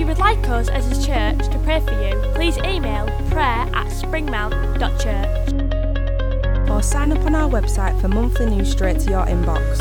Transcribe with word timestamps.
If 0.00 0.04
you 0.04 0.14
would 0.14 0.18
like 0.18 0.48
us 0.48 0.70
as 0.70 0.86
a 0.86 1.06
church 1.06 1.46
to 1.50 1.58
pray 1.58 1.78
for 1.80 1.92
you, 1.92 2.18
please 2.32 2.56
email 2.56 3.04
prayer 3.28 3.68
at 3.74 3.88
springmount.church. 3.88 6.70
or 6.70 6.82
sign 6.82 7.12
up 7.12 7.22
on 7.26 7.34
our 7.34 7.50
website 7.50 8.00
for 8.00 8.08
monthly 8.08 8.46
news 8.46 8.70
straight 8.70 8.98
to 9.00 9.10
your 9.10 9.26
inbox. 9.26 9.78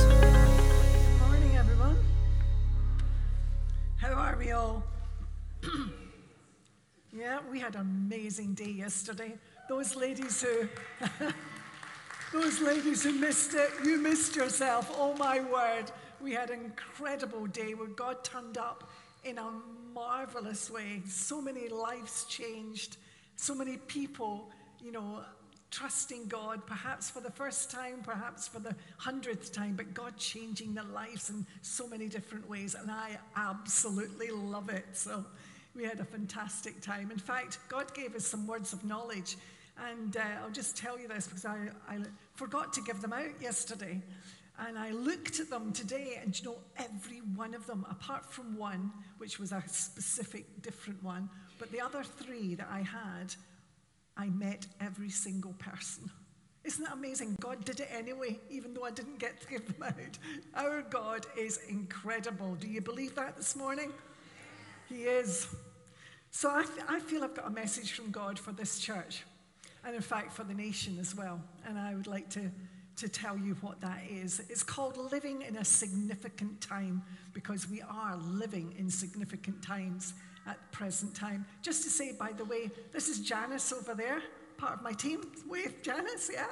Morning, 1.26 1.56
everyone. 1.56 1.96
How 3.96 4.12
are 4.12 4.36
we 4.38 4.52
all? 4.52 4.84
yeah, 7.14 7.40
we 7.50 7.62
had 7.62 7.76
an 7.76 7.82
amazing 7.82 8.56
day 8.56 8.72
yesterday. 8.72 9.36
Those 9.70 9.96
ladies 9.96 10.42
who, 10.42 10.68
those 12.34 12.60
ladies 12.60 13.04
who 13.04 13.14
missed 13.14 13.54
it, 13.54 13.70
you 13.86 14.02
missed 14.02 14.36
yourself. 14.36 14.94
Oh 15.00 15.16
my 15.16 15.40
word, 15.40 15.94
we 16.20 16.34
had 16.34 16.50
an 16.50 16.60
incredible 16.60 17.46
day 17.46 17.74
where 17.74 17.88
God 17.88 18.22
turned 18.26 18.58
up 18.58 18.84
in 19.24 19.38
a 19.38 19.50
marvelous 20.00 20.72
way. 20.72 21.02
So 21.06 21.42
many 21.42 21.68
lives 21.68 22.24
changed. 22.26 22.96
So 23.36 23.54
many 23.54 23.76
people, 23.78 24.50
you 24.82 24.94
know, 24.94 25.20
trusting 25.72 26.28
God, 26.28 26.66
perhaps 26.66 27.10
for 27.10 27.20
the 27.20 27.30
first 27.30 27.70
time, 27.70 28.02
perhaps 28.02 28.48
for 28.48 28.60
the 28.60 28.74
hundredth 28.98 29.52
time, 29.52 29.74
but 29.76 29.94
God 29.94 30.18
changing 30.18 30.74
their 30.74 30.86
lives 30.86 31.30
in 31.30 31.46
so 31.62 31.86
many 31.86 32.08
different 32.08 32.50
ways. 32.50 32.76
And 32.76 32.90
I 32.90 33.18
absolutely 33.36 34.32
love 34.32 34.70
it. 34.70 34.86
So 34.94 35.26
we 35.76 35.84
had 35.84 36.00
a 36.00 36.06
fantastic 36.06 36.80
time. 36.82 37.12
In 37.12 37.20
fact, 37.20 37.60
God 37.68 37.94
gave 37.94 38.16
us 38.16 38.26
some 38.26 38.48
words 38.48 38.72
of 38.72 38.86
knowledge. 38.86 39.36
And 39.90 40.16
uh, 40.16 40.44
I'll 40.44 40.52
just 40.52 40.78
tell 40.78 40.98
you 40.98 41.10
this 41.10 41.28
because 41.28 41.46
I, 41.46 41.58
I 41.90 42.00
forgot 42.36 42.72
to 42.74 42.82
give 42.82 43.02
them 43.02 43.14
out 43.14 43.42
yesterday. 43.42 44.02
And 44.68 44.78
I 44.78 44.92
looked 44.92 45.40
at 45.40 45.50
them 45.50 45.72
today, 45.72 46.20
and 46.22 46.38
you 46.38 46.46
know, 46.50 46.58
every 46.78 47.20
one 47.36 47.54
of 47.54 47.66
them, 47.66 47.86
apart 47.90 48.26
from 48.32 48.58
one, 48.58 48.92
which 49.18 49.40
was 49.40 49.52
a 49.52 49.64
specific 49.68 50.62
different 50.62 51.02
one, 51.04 51.30
but 51.58 51.72
the 51.72 51.82
other 51.82 52.04
three 52.04 52.56
that 52.56 52.68
I 52.70 52.80
had, 52.80 53.34
I 54.18 54.28
met 54.28 54.66
every 54.82 55.10
single 55.10 55.54
person. 55.54 56.10
Isn't 56.66 56.84
that 56.84 56.94
amazing? 56.94 57.38
God 57.40 57.64
did 57.64 57.80
it 57.80 57.88
anyway, 57.92 58.38
even 58.50 58.74
though 58.74 58.84
I 58.84 58.92
didn't 58.92 59.18
get 59.18 59.40
to 59.42 59.48
give 59.48 59.66
them 59.66 59.82
out. 59.82 60.18
Our 60.56 60.82
God 60.82 61.26
is 61.38 61.62
incredible. 61.70 62.56
Do 62.56 62.68
you 62.68 62.82
believe 62.82 63.16
that 63.16 63.38
this 63.38 63.56
morning? 63.56 63.94
He 64.90 65.04
is. 65.04 65.48
So 66.32 66.52
I, 66.52 66.64
th- 66.64 66.86
I 66.88 67.00
feel 67.00 67.24
I've 67.24 67.34
got 67.34 67.48
a 67.48 67.52
message 67.52 67.94
from 67.94 68.12
God 68.12 68.38
for 68.38 68.52
this 68.52 68.80
church, 68.80 69.24
and 69.86 69.96
in 69.96 70.02
fact 70.02 70.34
for 70.34 70.44
the 70.44 70.54
nation 70.54 70.98
as 71.00 71.16
well. 71.16 71.42
And 71.66 71.80
I 71.80 71.96
would 71.96 72.08
like 72.08 72.30
to, 72.32 72.52
to 73.00 73.08
tell 73.08 73.38
you 73.38 73.56
what 73.62 73.80
that 73.82 74.04
is. 74.10 74.42
It's 74.50 74.64
called 74.64 74.98
living 74.98 75.42
in 75.42 75.58
a 75.58 75.66
significant 75.66 76.60
time 76.60 77.02
because 77.34 77.70
we 77.70 77.82
are 77.82 78.18
living 78.18 78.74
in 78.78 78.90
significant 78.90 79.64
times 79.64 80.14
at 80.46 80.58
present 80.72 81.16
time. 81.16 81.46
Just 81.62 81.84
to 81.84 81.90
say, 81.90 82.12
by 82.12 82.32
the 82.34 82.44
way, 82.44 82.70
this 82.92 83.08
is 83.08 83.20
Janice 83.22 83.72
over 83.72 83.94
there, 83.94 84.22
part 84.58 84.74
of 84.74 84.82
my 84.82 84.92
team. 84.92 85.22
Wave, 85.48 85.82
Janice, 85.82 86.30
yeah. 86.34 86.48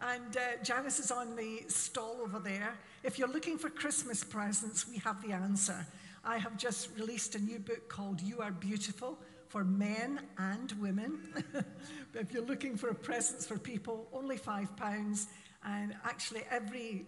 And 0.00 0.36
uh, 0.36 0.62
Janice 0.62 0.98
is 0.98 1.10
on 1.10 1.36
the 1.36 1.62
stall 1.68 2.18
over 2.20 2.40
there. 2.40 2.74
If 3.04 3.18
you're 3.18 3.32
looking 3.32 3.56
for 3.56 3.70
Christmas 3.70 4.24
presents, 4.24 4.88
we 4.88 4.98
have 4.98 5.22
the 5.22 5.32
answer. 5.32 5.86
I 6.24 6.38
have 6.38 6.56
just 6.56 6.88
released 6.98 7.36
a 7.36 7.38
new 7.38 7.60
book 7.60 7.88
called 7.88 8.20
You 8.20 8.40
Are 8.40 8.50
Beautiful 8.50 9.18
for 9.48 9.64
men 9.64 10.20
and 10.38 10.72
women. 10.80 11.32
if 12.14 12.32
you're 12.32 12.44
looking 12.44 12.76
for 12.76 12.92
presents 12.92 13.46
for 13.46 13.56
people, 13.56 14.08
only 14.12 14.36
five 14.36 14.76
pounds. 14.76 15.28
And 15.66 15.94
actually, 16.04 16.42
every 16.50 17.06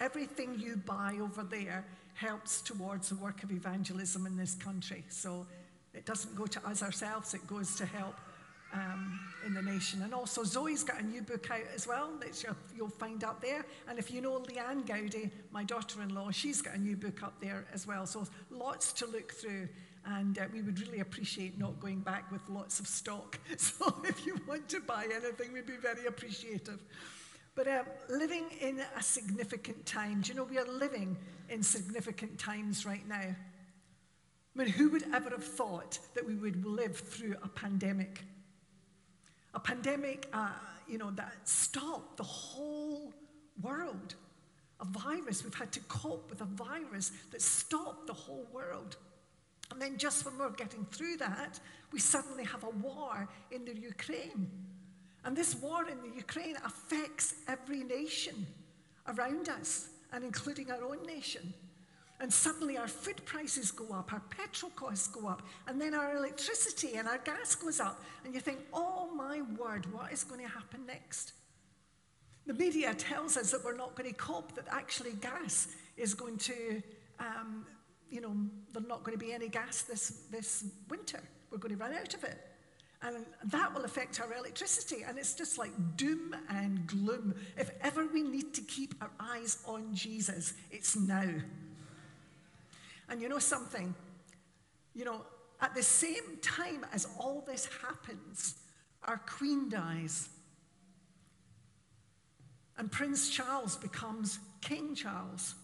everything 0.00 0.58
you 0.58 0.76
buy 0.76 1.18
over 1.20 1.42
there 1.42 1.84
helps 2.14 2.60
towards 2.62 3.08
the 3.08 3.16
work 3.16 3.42
of 3.42 3.50
evangelism 3.50 4.26
in 4.26 4.36
this 4.36 4.54
country. 4.54 5.04
So 5.08 5.46
it 5.92 6.06
doesn't 6.06 6.34
go 6.36 6.46
to 6.46 6.66
us 6.66 6.82
ourselves; 6.82 7.34
it 7.34 7.46
goes 7.46 7.74
to 7.76 7.86
help 7.86 8.14
um, 8.72 9.18
in 9.46 9.54
the 9.54 9.62
nation. 9.62 10.02
And 10.02 10.14
also, 10.14 10.44
Zoe's 10.44 10.84
got 10.84 11.00
a 11.00 11.06
new 11.06 11.22
book 11.22 11.50
out 11.50 11.62
as 11.74 11.86
well 11.86 12.10
that 12.20 12.44
you'll, 12.76 12.88
find 12.88 13.22
up 13.24 13.40
there. 13.40 13.64
And 13.88 13.98
if 13.98 14.10
you 14.10 14.20
know 14.20 14.40
Leanne 14.40 14.86
Goudie, 14.86 15.30
my 15.50 15.64
daughter 15.64 16.02
in 16.02 16.14
law, 16.14 16.30
she's 16.30 16.62
got 16.62 16.74
a 16.74 16.78
new 16.78 16.96
book 16.96 17.22
up 17.22 17.34
there 17.40 17.66
as 17.72 17.86
well. 17.86 18.06
So 18.06 18.26
lots 18.50 18.92
to 18.94 19.06
look 19.06 19.32
through. 19.32 19.68
And 20.06 20.38
uh, 20.38 20.44
we 20.52 20.62
would 20.62 20.80
really 20.80 21.00
appreciate 21.00 21.58
not 21.58 21.78
going 21.80 22.00
back 22.00 22.30
with 22.32 22.40
lots 22.48 22.80
of 22.80 22.86
stock. 22.86 23.38
So 23.58 23.94
if 24.04 24.26
you 24.26 24.40
want 24.46 24.68
to 24.70 24.80
buy 24.80 25.04
anything, 25.04 25.52
we'd 25.52 25.66
be 25.66 25.76
very 25.76 26.06
appreciative. 26.06 26.80
But 27.58 27.66
uh, 27.66 27.82
living 28.08 28.44
in 28.60 28.80
a 28.96 29.02
significant 29.02 29.84
time, 29.84 30.20
do 30.20 30.28
you 30.28 30.36
know 30.36 30.44
we 30.44 30.58
are 30.58 30.64
living 30.64 31.16
in 31.48 31.64
significant 31.64 32.38
times 32.38 32.86
right 32.86 33.04
now? 33.08 33.16
I 33.16 33.34
mean, 34.54 34.68
who 34.68 34.90
would 34.90 35.02
ever 35.12 35.30
have 35.30 35.42
thought 35.42 35.98
that 36.14 36.24
we 36.24 36.36
would 36.36 36.64
live 36.64 36.96
through 36.96 37.34
a 37.42 37.48
pandemic? 37.48 38.22
A 39.54 39.58
pandemic, 39.58 40.28
uh, 40.32 40.50
you 40.86 40.98
know, 40.98 41.10
that 41.10 41.32
stopped 41.48 42.18
the 42.18 42.22
whole 42.22 43.12
world. 43.60 44.14
A 44.78 44.84
virus, 44.84 45.42
we've 45.42 45.52
had 45.52 45.72
to 45.72 45.80
cope 45.88 46.30
with 46.30 46.40
a 46.42 46.44
virus 46.44 47.10
that 47.32 47.42
stopped 47.42 48.06
the 48.06 48.12
whole 48.12 48.46
world. 48.52 48.98
And 49.72 49.82
then, 49.82 49.98
just 49.98 50.24
when 50.24 50.38
we're 50.38 50.50
getting 50.50 50.84
through 50.92 51.16
that, 51.16 51.58
we 51.90 51.98
suddenly 51.98 52.44
have 52.44 52.62
a 52.62 52.70
war 52.70 53.28
in 53.50 53.64
the 53.64 53.76
Ukraine. 53.76 54.48
And 55.24 55.36
this 55.36 55.54
war 55.56 55.88
in 55.88 55.98
the 56.02 56.16
Ukraine 56.16 56.56
affects 56.64 57.34
every 57.48 57.82
nation 57.82 58.46
around 59.06 59.48
us, 59.48 59.88
and 60.12 60.24
including 60.24 60.70
our 60.70 60.82
own 60.82 61.04
nation. 61.06 61.52
And 62.20 62.32
suddenly 62.32 62.76
our 62.76 62.88
food 62.88 63.24
prices 63.24 63.70
go 63.70 63.94
up, 63.94 64.12
our 64.12 64.22
petrol 64.30 64.72
costs 64.74 65.06
go 65.06 65.28
up, 65.28 65.42
and 65.68 65.80
then 65.80 65.94
our 65.94 66.16
electricity 66.16 66.96
and 66.96 67.06
our 67.06 67.18
gas 67.18 67.54
goes 67.54 67.78
up. 67.78 68.02
And 68.24 68.34
you 68.34 68.40
think, 68.40 68.58
oh 68.72 69.08
my 69.14 69.42
word, 69.56 69.92
what 69.92 70.12
is 70.12 70.24
going 70.24 70.40
to 70.40 70.48
happen 70.48 70.84
next? 70.86 71.32
The 72.46 72.54
media 72.54 72.94
tells 72.94 73.36
us 73.36 73.52
that 73.52 73.64
we're 73.64 73.76
not 73.76 73.94
going 73.94 74.08
to 74.10 74.16
cope, 74.16 74.54
that 74.56 74.66
actually 74.70 75.12
gas 75.12 75.68
is 75.96 76.14
going 76.14 76.38
to, 76.38 76.82
um, 77.20 77.66
you 78.10 78.20
know, 78.20 78.34
there's 78.72 78.88
not 78.88 79.04
going 79.04 79.16
to 79.16 79.24
be 79.24 79.32
any 79.32 79.48
gas 79.48 79.82
this, 79.82 80.22
this 80.30 80.64
winter. 80.88 81.20
We're 81.50 81.58
going 81.58 81.76
to 81.76 81.80
run 81.80 81.92
out 81.92 82.14
of 82.14 82.24
it. 82.24 82.47
And 83.00 83.24
that 83.44 83.72
will 83.74 83.84
affect 83.84 84.20
our 84.20 84.34
electricity. 84.34 85.04
And 85.06 85.18
it's 85.18 85.34
just 85.34 85.56
like 85.56 85.70
doom 85.96 86.34
and 86.50 86.86
gloom. 86.86 87.34
If 87.56 87.70
ever 87.80 88.06
we 88.06 88.22
need 88.22 88.54
to 88.54 88.60
keep 88.62 88.94
our 89.00 89.10
eyes 89.20 89.58
on 89.66 89.94
Jesus, 89.94 90.54
it's 90.70 90.96
now. 90.96 91.30
And 93.08 93.22
you 93.22 93.28
know 93.28 93.38
something? 93.38 93.94
You 94.94 95.04
know, 95.04 95.22
at 95.60 95.74
the 95.74 95.82
same 95.82 96.38
time 96.42 96.84
as 96.92 97.06
all 97.18 97.44
this 97.46 97.68
happens, 97.82 98.56
our 99.04 99.18
queen 99.18 99.68
dies. 99.68 100.28
And 102.76 102.90
Prince 102.90 103.30
Charles 103.30 103.76
becomes 103.76 104.38
King 104.60 104.94
Charles. 104.94 105.54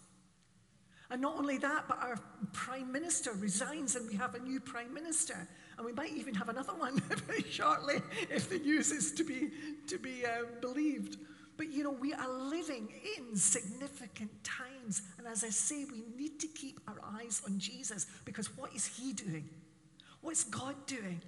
And 1.10 1.20
not 1.20 1.36
only 1.36 1.58
that, 1.58 1.84
but 1.86 1.98
our 1.98 2.18
prime 2.52 2.90
minister 2.90 3.32
resigns 3.32 3.94
and 3.94 4.08
we 4.08 4.16
have 4.16 4.34
a 4.34 4.38
new 4.40 4.58
prime 4.58 4.92
minister. 4.92 5.48
And 5.76 5.86
we 5.86 5.92
might 5.92 6.12
even 6.12 6.34
have 6.34 6.48
another 6.48 6.74
one 6.74 6.98
very 7.26 7.42
shortly 7.42 8.00
if 8.30 8.48
the 8.48 8.58
news 8.58 8.90
is 8.90 9.12
to 9.12 9.24
be, 9.24 9.50
to 9.88 9.98
be 9.98 10.24
uh, 10.24 10.44
believed. 10.60 11.18
But 11.56 11.72
you 11.72 11.84
know, 11.84 11.90
we 11.90 12.12
are 12.12 12.28
living 12.28 12.92
in 13.16 13.36
significant 13.36 14.30
times. 14.42 15.02
And 15.18 15.26
as 15.26 15.44
I 15.44 15.50
say, 15.50 15.84
we 15.84 16.04
need 16.16 16.40
to 16.40 16.48
keep 16.48 16.80
our 16.88 17.00
eyes 17.20 17.42
on 17.46 17.58
Jesus 17.58 18.06
because 18.24 18.56
what 18.56 18.74
is 18.74 18.86
he 18.86 19.12
doing? 19.12 19.48
What's 20.20 20.44
God 20.44 20.74
doing? 20.86 21.20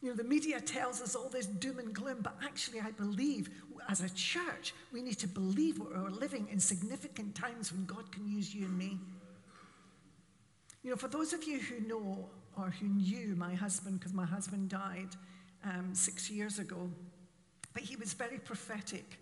You 0.00 0.10
know, 0.10 0.16
the 0.16 0.24
media 0.24 0.60
tells 0.60 1.00
us 1.00 1.14
all 1.14 1.28
this 1.30 1.46
doom 1.46 1.78
and 1.78 1.94
gloom, 1.94 2.18
but 2.22 2.36
actually, 2.44 2.80
I 2.80 2.90
believe 2.90 3.48
as 3.88 4.02
a 4.02 4.10
church, 4.10 4.74
we 4.92 5.02
need 5.02 5.18
to 5.18 5.28
believe 5.28 5.78
we're 5.78 6.10
living 6.10 6.46
in 6.50 6.60
significant 6.60 7.34
times 7.34 7.72
when 7.72 7.86
God 7.86 8.10
can 8.12 8.28
use 8.28 8.54
you 8.54 8.66
and 8.66 8.76
me. 8.76 8.98
You 10.82 10.90
know, 10.90 10.96
for 10.96 11.08
those 11.08 11.32
of 11.32 11.44
you 11.44 11.58
who 11.58 11.80
know 11.88 12.28
or 12.56 12.70
who 12.70 12.86
knew 12.86 13.34
my 13.36 13.54
husband, 13.54 13.98
because 13.98 14.14
my 14.14 14.26
husband 14.26 14.68
died 14.68 15.10
um, 15.64 15.94
six 15.94 16.30
years 16.30 16.58
ago, 16.58 16.90
but 17.72 17.82
he 17.82 17.96
was 17.96 18.12
very 18.12 18.38
prophetic. 18.38 19.18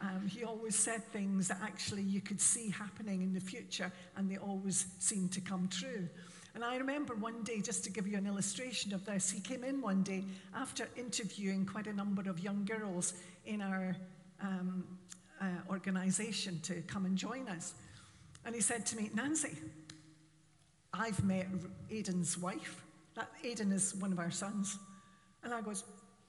Um, 0.00 0.26
he 0.26 0.44
always 0.44 0.76
said 0.76 1.04
things 1.12 1.48
that 1.48 1.58
actually 1.62 2.02
you 2.02 2.20
could 2.20 2.40
see 2.40 2.70
happening 2.70 3.22
in 3.22 3.32
the 3.32 3.40
future, 3.40 3.92
and 4.16 4.30
they 4.30 4.36
always 4.36 4.86
seemed 4.98 5.32
to 5.32 5.40
come 5.40 5.68
true. 5.68 6.08
And 6.54 6.64
I 6.64 6.76
remember 6.76 7.14
one 7.14 7.42
day, 7.42 7.60
just 7.60 7.82
to 7.84 7.90
give 7.90 8.06
you 8.06 8.16
an 8.16 8.26
illustration 8.26 8.94
of 8.94 9.04
this, 9.04 9.30
he 9.30 9.40
came 9.40 9.64
in 9.64 9.80
one 9.80 10.02
day 10.02 10.24
after 10.54 10.88
interviewing 10.96 11.66
quite 11.66 11.88
a 11.88 11.92
number 11.92 12.28
of 12.30 12.38
young 12.38 12.64
girls 12.64 13.14
in 13.44 13.60
our 13.60 13.96
um, 14.40 14.84
uh, 15.40 15.46
organization 15.68 16.60
to 16.62 16.74
come 16.82 17.06
and 17.06 17.16
join 17.16 17.48
us. 17.48 17.74
And 18.44 18.54
he 18.54 18.60
said 18.60 18.86
to 18.86 18.96
me, 18.96 19.10
Nancy, 19.14 19.56
I've 20.98 21.22
met 21.24 21.46
Aidan's 21.90 22.38
wife. 22.38 22.82
That 23.14 23.30
Aidan 23.42 23.72
is 23.72 23.94
one 23.96 24.12
of 24.12 24.18
our 24.18 24.30
sons. 24.30 24.78
And 25.42 25.52
I 25.52 25.60
goes, 25.60 25.84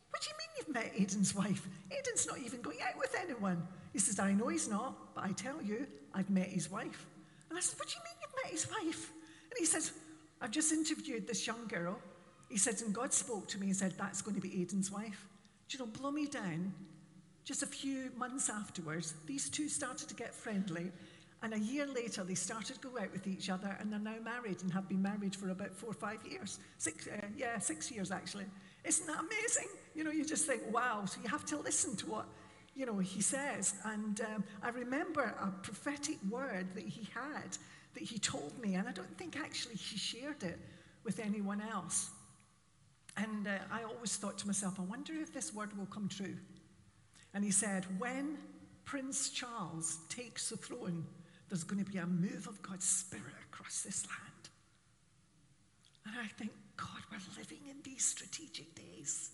What 0.09 0.21
do 0.21 0.29
you 0.29 0.35
mean 0.38 0.47
you've 0.57 0.73
met 0.73 0.91
Aidan's 1.00 1.35
wife? 1.35 1.67
Aidan's 1.91 2.27
not 2.27 2.39
even 2.39 2.62
going 2.62 2.79
out 2.81 2.97
with 2.97 3.15
anyone. 3.21 3.67
He 3.94 4.00
says, 4.00 4.19
I 4.19 4.33
know 4.33 4.47
he's 4.47 4.67
not, 4.67 5.15
but 5.15 5.23
I 5.23 5.31
tell 5.31 5.62
you, 5.62 5.88
I've 6.13 6.29
met 6.29 6.47
his 6.47 6.69
wife. 6.69 7.06
And 7.50 7.57
I 7.57 7.62
said, 7.62 7.79
What 7.79 7.88
do 7.88 7.95
you 7.95 8.03
mean 8.03 8.15
you've 8.21 8.44
met 8.44 8.51
his 8.51 8.69
wife? 8.69 9.12
And 9.50 9.57
he 9.57 9.65
says, 9.65 9.91
I've 10.41 10.51
just 10.51 10.71
interviewed 10.71 11.27
this 11.27 11.47
young 11.47 11.68
girl. 11.68 11.97
He 12.50 12.57
says, 12.57 12.81
and 12.81 12.94
God 12.94 13.13
spoke 13.13 13.47
to 13.50 13.59
me 13.59 13.68
and 13.68 13.75
said, 13.75 13.94
That's 13.97 14.21
going 14.21 14.35
to 14.35 14.41
be 14.41 14.61
Aidan's 14.61 14.91
wife. 14.91 15.27
Do 15.69 15.77
you 15.77 15.85
know, 15.85 15.91
blow 15.91 16.11
me 16.11 16.27
down. 16.27 16.73
Just 17.44 17.61
a 17.61 17.68
few 17.68 18.09
months 18.18 18.50
afterwards, 18.50 19.13
these 19.27 19.50
two 19.50 19.69
started 19.69 20.09
to 20.09 20.15
get 20.15 20.33
friendly. 20.33 20.91
And 21.43 21.53
a 21.53 21.59
year 21.59 21.85
later, 21.85 22.23
they 22.23 22.33
started 22.33 22.81
to 22.81 22.87
go 22.87 22.97
out 22.97 23.11
with 23.11 23.27
each 23.27 23.49
other, 23.49 23.77
and 23.79 23.91
they're 23.91 23.99
now 23.99 24.17
married 24.23 24.63
and 24.63 24.71
have 24.73 24.87
been 24.89 25.01
married 25.01 25.35
for 25.35 25.49
about 25.49 25.75
four 25.75 25.91
or 25.91 25.93
five 25.93 26.25
years. 26.25 26.59
Six, 26.77 27.07
uh, 27.07 27.27
yeah, 27.37 27.59
six 27.59 27.91
years 27.91 28.09
actually. 28.11 28.45
Isn't 28.83 29.07
that 29.07 29.19
amazing? 29.19 29.67
You 29.93 30.03
know, 30.03 30.11
you 30.11 30.25
just 30.25 30.47
think, 30.47 30.61
wow. 30.71 31.05
So 31.05 31.19
you 31.23 31.29
have 31.29 31.45
to 31.45 31.57
listen 31.57 31.95
to 31.97 32.05
what, 32.07 32.25
you 32.75 32.85
know, 32.85 32.97
he 32.97 33.21
says. 33.21 33.75
And 33.83 34.21
um, 34.21 34.43
I 34.63 34.69
remember 34.69 35.35
a 35.39 35.51
prophetic 35.61 36.17
word 36.29 36.73
that 36.73 36.83
he 36.83 37.07
had 37.13 37.57
that 37.93 38.03
he 38.03 38.17
told 38.19 38.57
me, 38.59 38.75
and 38.75 38.87
I 38.87 38.91
don't 38.91 39.17
think 39.17 39.37
actually 39.37 39.75
he 39.75 39.97
shared 39.97 40.43
it 40.43 40.59
with 41.03 41.19
anyone 41.19 41.61
else. 41.61 42.09
And 43.17 43.47
uh, 43.47 43.51
I 43.71 43.83
always 43.83 44.15
thought 44.17 44.37
to 44.39 44.47
myself, 44.47 44.79
I 44.79 44.83
wonder 44.83 45.13
if 45.13 45.33
this 45.33 45.53
word 45.53 45.77
will 45.77 45.85
come 45.85 46.09
true. 46.09 46.35
And 47.33 47.43
he 47.43 47.51
said, 47.51 47.85
when 47.97 48.37
Prince 48.83 49.29
Charles 49.29 49.99
takes 50.09 50.49
the 50.49 50.57
throne, 50.57 51.05
there's 51.50 51.63
going 51.63 51.83
to 51.83 51.89
be 51.89 51.97
a 51.97 52.06
move 52.06 52.47
of 52.47 52.62
God's 52.62 52.86
Spirit 52.86 53.33
across 53.51 53.81
this 53.81 54.06
land. 54.06 54.50
And 56.06 56.15
I 56.19 56.27
think, 56.27 56.51
God, 56.77 57.01
we're 57.12 57.18
living 57.38 57.68
in 57.69 57.77
these 57.83 58.06
strategic 58.06 58.75
days. 58.75 59.31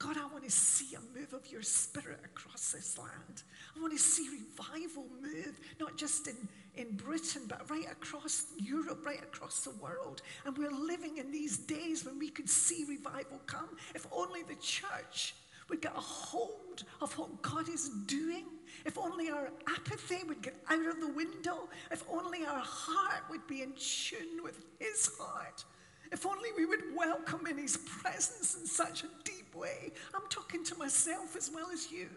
God, 0.00 0.16
I 0.16 0.24
want 0.32 0.44
to 0.44 0.50
see 0.50 0.96
a 0.96 1.18
move 1.18 1.34
of 1.34 1.52
your 1.52 1.60
spirit 1.60 2.20
across 2.24 2.72
this 2.72 2.96
land. 2.98 3.42
I 3.76 3.80
want 3.80 3.92
to 3.92 3.98
see 3.98 4.26
revival 4.30 5.04
move, 5.20 5.60
not 5.78 5.98
just 5.98 6.26
in, 6.26 6.36
in 6.74 6.96
Britain, 6.96 7.42
but 7.46 7.68
right 7.68 7.84
across 7.92 8.46
Europe, 8.56 9.04
right 9.04 9.22
across 9.22 9.60
the 9.60 9.72
world. 9.72 10.22
And 10.46 10.56
we're 10.56 10.72
living 10.72 11.18
in 11.18 11.30
these 11.30 11.58
days 11.58 12.06
when 12.06 12.18
we 12.18 12.30
could 12.30 12.48
see 12.48 12.86
revival 12.88 13.42
come. 13.46 13.76
If 13.94 14.06
only 14.10 14.42
the 14.42 14.54
church 14.54 15.34
would 15.68 15.82
get 15.82 15.92
a 15.94 16.00
hold 16.00 16.84
of 17.02 17.16
what 17.18 17.42
God 17.42 17.68
is 17.68 17.90
doing. 18.06 18.46
If 18.84 18.98
only 18.98 19.30
our 19.30 19.50
apathy 19.68 20.24
would 20.26 20.42
get 20.42 20.56
out 20.68 20.86
of 20.86 21.00
the 21.00 21.08
window. 21.08 21.68
If 21.90 22.04
only 22.10 22.44
our 22.44 22.62
heart 22.62 23.24
would 23.30 23.46
be 23.46 23.62
in 23.62 23.72
tune 23.72 24.42
with 24.42 24.64
His 24.78 25.10
heart. 25.18 25.64
If 26.12 26.26
only 26.26 26.50
we 26.56 26.66
would 26.66 26.94
welcome 26.96 27.46
in 27.46 27.58
His 27.58 27.76
presence 27.76 28.56
in 28.56 28.66
such 28.66 29.04
a 29.04 29.08
deep 29.24 29.54
way. 29.54 29.92
I'm 30.14 30.28
talking 30.28 30.64
to 30.64 30.76
myself 30.76 31.36
as 31.36 31.50
well 31.54 31.68
as 31.72 31.90
you. 31.90 32.08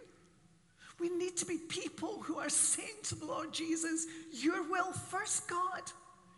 We 0.99 1.09
need 1.09 1.37
to 1.37 1.45
be 1.45 1.57
people 1.57 2.21
who 2.21 2.37
are 2.37 2.49
saying 2.49 3.01
to 3.03 3.15
the 3.15 3.25
Lord 3.25 3.51
Jesus, 3.51 4.05
Your 4.31 4.63
will 4.69 4.91
first, 4.91 5.47
God. 5.47 5.81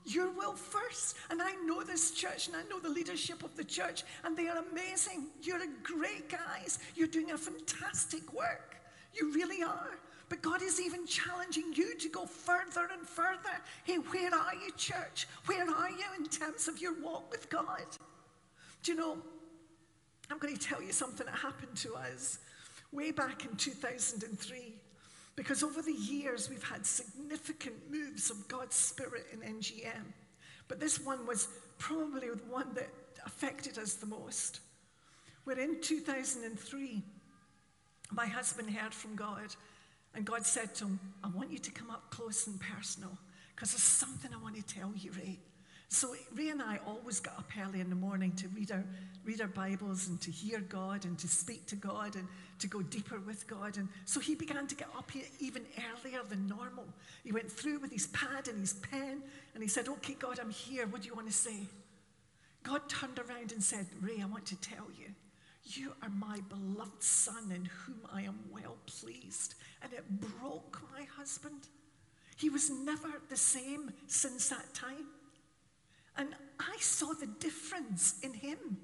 Your 0.06 0.30
will 0.32 0.54
first. 0.54 1.18
And 1.30 1.42
I 1.42 1.54
know 1.66 1.84
this 1.84 2.12
church 2.12 2.48
and 2.48 2.56
I 2.56 2.64
know 2.70 2.80
the 2.80 2.90
leadership 2.90 3.44
of 3.44 3.56
the 3.56 3.64
church, 3.64 4.04
and 4.24 4.38
they 4.38 4.48
are 4.48 4.64
amazing. 4.72 5.28
You're 5.42 5.64
a 5.64 5.68
great 5.84 6.30
guys. 6.30 6.80
You're 6.96 7.08
doing 7.08 7.32
a 7.32 7.38
fantastic 7.38 8.34
work. 8.34 8.76
You 9.14 9.34
really 9.34 9.64
are. 9.64 9.98
But 10.28 10.42
God 10.42 10.62
is 10.62 10.82
even 10.82 11.06
challenging 11.06 11.74
you 11.74 11.96
to 11.98 12.10
go 12.10 12.26
further 12.26 12.90
and 12.92 13.08
further. 13.08 13.62
Hey, 13.84 13.98
where 13.98 14.34
are 14.34 14.56
you, 14.56 14.72
church? 14.76 15.28
Where 15.46 15.70
are 15.70 15.90
you 15.90 16.06
in 16.18 16.26
terms 16.26 16.68
of 16.68 16.82
your 16.82 17.00
walk 17.02 17.30
with 17.32 17.50
God? 17.50 17.86
Do 18.84 18.92
you 18.92 18.98
know, 18.98 19.18
I'm 20.32 20.40
going 20.40 20.56
to 20.56 20.60
tell 20.60 20.82
you 20.82 20.92
something 20.92 21.26
that 21.26 21.36
happened 21.36 21.76
to 21.78 21.94
us 21.96 22.40
way 22.92 23.12
back 23.12 23.46
in 23.46 23.56
2003. 23.56 24.74
Because 25.36 25.64
over 25.64 25.82
the 25.82 25.94
years, 25.94 26.50
we've 26.50 26.64
had 26.64 26.86
significant 26.86 27.76
moves 27.92 28.32
of 28.32 28.48
God's 28.48 28.76
Spirit 28.76 29.28
in 29.34 29.40
NGM. 29.40 30.14
But 30.68 30.80
this 30.80 31.00
one 31.00 31.28
was 31.28 31.50
probably 31.78 32.30
the 32.30 32.38
one 32.50 32.74
that 32.74 32.90
affected 33.26 33.78
us 33.78 33.96
the 33.96 34.06
most. 34.06 34.62
Where 35.44 35.60
in 35.60 35.82
2003, 35.82 37.04
my 38.12 38.26
husband 38.26 38.70
heard 38.70 38.94
from 38.94 39.16
God 39.16 39.56
and 40.16 40.26
God 40.26 40.46
said 40.46 40.74
to 40.76 40.86
him, 40.86 41.00
I 41.24 41.28
want 41.28 41.52
you 41.52 41.60
to 41.60 41.72
come 41.72 41.90
up 41.90 42.10
close 42.10 42.48
and 42.48 42.60
personal 42.60 43.18
because 43.56 43.72
there's 43.72 43.84
something 43.84 44.32
I 44.34 44.42
want 44.42 44.56
to 44.56 44.64
tell 44.64 44.92
you, 44.96 45.12
Ray. 45.12 45.40
So 45.90 46.14
Ray 46.36 46.50
and 46.50 46.62
I 46.62 46.80
always 46.86 47.20
got 47.20 47.38
up 47.38 47.50
early 47.62 47.80
in 47.80 47.90
the 47.90 47.96
morning 47.96 48.32
to 48.34 48.48
read 48.50 48.72
our, 48.72 48.84
read 49.24 49.40
our 49.40 49.48
Bibles 49.48 50.08
and 50.08 50.20
to 50.22 50.32
hear 50.32 50.60
God 50.60 51.06
and 51.06 51.18
to 51.20 51.28
speak 51.28 51.66
to 51.68 51.76
God 51.76 52.16
and 52.16 52.28
to 52.60 52.68
go 52.68 52.82
deeper 52.82 53.20
with 53.20 53.48
God. 53.48 53.78
And 53.78 53.88
so 54.06 54.20
he 54.20 54.36
began 54.36 54.68
to 54.68 54.76
get 54.76 54.88
up 54.98 55.12
even 55.40 55.64
earlier 55.78 56.22
than 56.28 56.48
normal. 56.48 56.86
He 57.24 57.32
went 57.32 57.52
through 57.52 57.80
with 57.80 57.92
his 57.92 58.08
pad 58.08 58.48
and 58.48 58.60
his 58.60 58.74
pen 58.74 59.22
and 59.54 59.64
he 59.64 59.70
said, 59.70 59.88
Okay, 59.88 60.16
God, 60.18 60.40
I'm 60.40 60.50
here. 60.50 60.88
What 60.88 61.02
do 61.02 61.08
you 61.08 61.16
want 61.16 61.28
to 61.28 61.34
say? 61.34 61.68
God 62.64 62.90
turned 62.90 63.20
around 63.20 63.52
and 63.52 63.64
said, 63.64 63.86
Ray, 64.02 64.22
I 64.22 64.26
want 64.26 64.46
to 64.48 64.56
tell 64.60 64.88
you, 65.00 65.14
you 65.66 65.94
are 66.02 66.10
my 66.10 66.40
beloved 66.50 67.02
son 67.02 67.52
in 67.54 67.66
whom 67.66 68.00
I 68.12 68.22
am 68.22 68.40
well 68.52 68.78
pleased. 68.86 69.56
And 69.82 69.92
it 69.94 70.04
broke 70.10 70.82
my 70.94 71.04
husband. 71.18 71.68
He 72.38 72.50
was 72.50 72.70
never 72.70 73.08
the 73.30 73.38
same 73.38 73.92
since 74.08 74.50
that 74.50 74.74
time. 74.74 75.08
And 76.18 76.30
I 76.60 76.78
saw 76.80 77.14
the 77.14 77.28
difference 77.40 78.16
in 78.22 78.34
him 78.34 78.78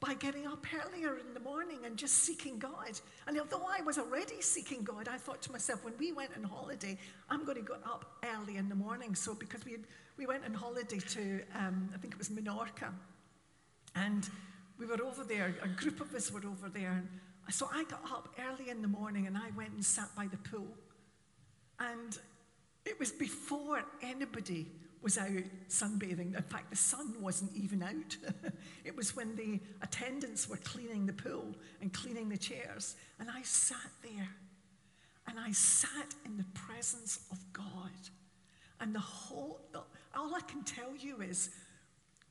by 0.00 0.14
getting 0.14 0.46
up 0.46 0.64
earlier 0.72 1.18
in 1.18 1.34
the 1.34 1.40
morning 1.40 1.78
and 1.84 1.96
just 1.96 2.14
seeking 2.18 2.58
God. 2.58 3.00
And 3.26 3.38
although 3.38 3.66
I 3.68 3.82
was 3.82 3.98
already 3.98 4.40
seeking 4.40 4.82
God, 4.82 5.08
I 5.08 5.16
thought 5.16 5.42
to 5.42 5.52
myself, 5.52 5.84
when 5.84 5.94
we 5.98 6.12
went 6.12 6.30
on 6.36 6.44
holiday, 6.44 6.96
I'm 7.28 7.44
going 7.44 7.56
to 7.56 7.62
go 7.62 7.74
up 7.84 8.04
early 8.24 8.56
in 8.56 8.68
the 8.68 8.76
morning. 8.76 9.14
So 9.14 9.34
because 9.34 9.64
we, 9.64 9.78
we 10.16 10.26
went 10.26 10.44
on 10.44 10.54
holiday 10.54 10.98
to, 10.98 11.40
um, 11.56 11.90
I 11.92 11.98
think 11.98 12.14
it 12.14 12.18
was 12.18 12.28
Menorca, 12.28 12.92
and 13.96 14.28
we 14.78 14.86
were 14.86 15.02
over 15.02 15.24
there, 15.24 15.54
a 15.62 15.68
group 15.68 16.00
of 16.00 16.14
us 16.14 16.30
were 16.30 16.44
over 16.46 16.68
there. 16.68 17.02
And 17.44 17.54
so 17.54 17.68
I 17.72 17.84
got 17.84 18.02
up 18.10 18.28
early 18.48 18.70
in 18.70 18.82
the 18.82 18.88
morning 18.88 19.26
and 19.26 19.36
I 19.36 19.50
went 19.56 19.70
and 19.70 19.84
sat 19.84 20.14
by 20.16 20.26
the 20.26 20.36
pool. 20.36 20.68
And 21.80 22.18
it 22.84 22.98
was 22.98 23.10
before 23.10 23.82
anybody 24.02 24.66
was 25.02 25.18
out 25.18 25.28
sunbathing. 25.68 26.36
In 26.36 26.42
fact, 26.42 26.70
the 26.70 26.76
sun 26.76 27.14
wasn't 27.20 27.52
even 27.54 27.82
out. 27.82 28.16
it 28.84 28.96
was 28.96 29.14
when 29.14 29.36
the 29.36 29.60
attendants 29.82 30.48
were 30.48 30.56
cleaning 30.58 31.06
the 31.06 31.12
pool 31.12 31.54
and 31.80 31.92
cleaning 31.92 32.28
the 32.28 32.36
chairs. 32.36 32.96
And 33.20 33.28
I 33.30 33.42
sat 33.42 33.90
there 34.02 34.28
and 35.26 35.38
I 35.38 35.52
sat 35.52 36.14
in 36.24 36.36
the 36.36 36.46
presence 36.54 37.20
of 37.30 37.38
God. 37.52 37.92
And 38.80 38.94
the 38.94 39.00
whole, 39.00 39.60
all 40.16 40.34
I 40.34 40.40
can 40.40 40.62
tell 40.62 40.96
you 40.96 41.20
is 41.20 41.50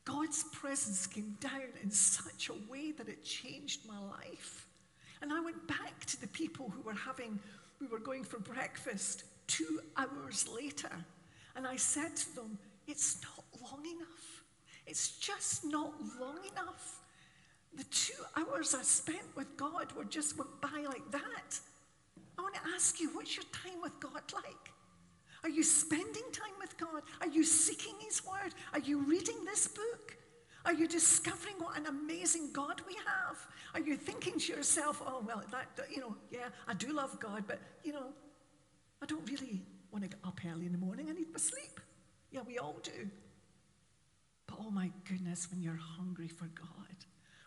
God's 0.08 0.44
presence 0.44 1.06
came 1.06 1.36
down 1.38 1.68
in 1.82 1.90
such 1.90 2.48
a 2.48 2.72
way 2.72 2.92
that 2.92 3.10
it 3.10 3.22
changed 3.22 3.86
my 3.86 3.98
life. 3.98 4.66
And 5.20 5.30
I 5.30 5.40
went 5.40 5.68
back 5.68 6.06
to 6.06 6.18
the 6.18 6.28
people 6.28 6.72
who 6.74 6.80
were 6.80 6.94
having, 6.94 7.38
we 7.78 7.88
were 7.88 7.98
going 7.98 8.24
for 8.24 8.38
breakfast 8.38 9.24
two 9.46 9.80
hours 9.98 10.48
later. 10.48 10.90
And 11.56 11.66
I 11.66 11.76
said 11.76 12.16
to 12.16 12.34
them, 12.36 12.58
It's 12.86 13.20
not 13.22 13.44
long 13.60 13.84
enough. 13.84 14.44
It's 14.86 15.18
just 15.18 15.66
not 15.66 15.92
long 16.18 16.38
enough. 16.52 17.00
The 17.76 17.84
two 17.84 18.22
hours 18.34 18.74
I 18.74 18.82
spent 18.82 19.36
with 19.36 19.58
God 19.58 19.92
were 19.92 20.04
just 20.04 20.38
went 20.38 20.58
by 20.62 20.86
like 20.86 21.10
that. 21.10 21.60
I 22.38 22.42
want 22.42 22.54
to 22.54 22.60
ask 22.74 22.98
you, 22.98 23.10
what's 23.10 23.36
your 23.36 23.44
time 23.52 23.82
with 23.82 24.00
God 24.00 24.22
like? 24.32 24.72
Are 25.42 25.48
you 25.48 25.62
spending 25.62 26.24
time 26.32 26.54
with 26.60 26.76
God? 26.76 27.02
Are 27.20 27.28
you 27.28 27.44
seeking 27.44 27.94
His 28.00 28.24
Word? 28.24 28.54
Are 28.72 28.80
you 28.80 29.00
reading 29.00 29.44
this 29.44 29.68
book? 29.68 30.16
Are 30.64 30.74
you 30.74 30.88
discovering 30.88 31.54
what 31.58 31.78
an 31.78 31.86
amazing 31.86 32.50
God 32.52 32.82
we 32.86 32.94
have? 32.94 33.38
Are 33.74 33.80
you 33.80 33.96
thinking 33.96 34.38
to 34.38 34.52
yourself, 34.52 35.02
oh, 35.06 35.22
well, 35.26 35.42
that, 35.50 35.66
you 35.90 36.00
know, 36.00 36.16
yeah, 36.30 36.48
I 36.66 36.74
do 36.74 36.92
love 36.92 37.18
God, 37.20 37.44
but, 37.46 37.60
you 37.84 37.92
know, 37.92 38.08
I 39.00 39.06
don't 39.06 39.28
really 39.30 39.62
want 39.92 40.04
to 40.04 40.10
get 40.10 40.18
up 40.24 40.40
early 40.50 40.66
in 40.66 40.72
the 40.72 40.78
morning. 40.78 41.08
I 41.08 41.12
need 41.12 41.32
my 41.32 41.38
sleep. 41.38 41.80
Yeah, 42.30 42.40
we 42.46 42.58
all 42.58 42.76
do. 42.82 43.08
But 44.46 44.58
oh 44.60 44.70
my 44.70 44.90
goodness, 45.08 45.48
when 45.50 45.62
you're 45.62 45.78
hungry 45.80 46.28
for 46.28 46.46
God, 46.46 46.96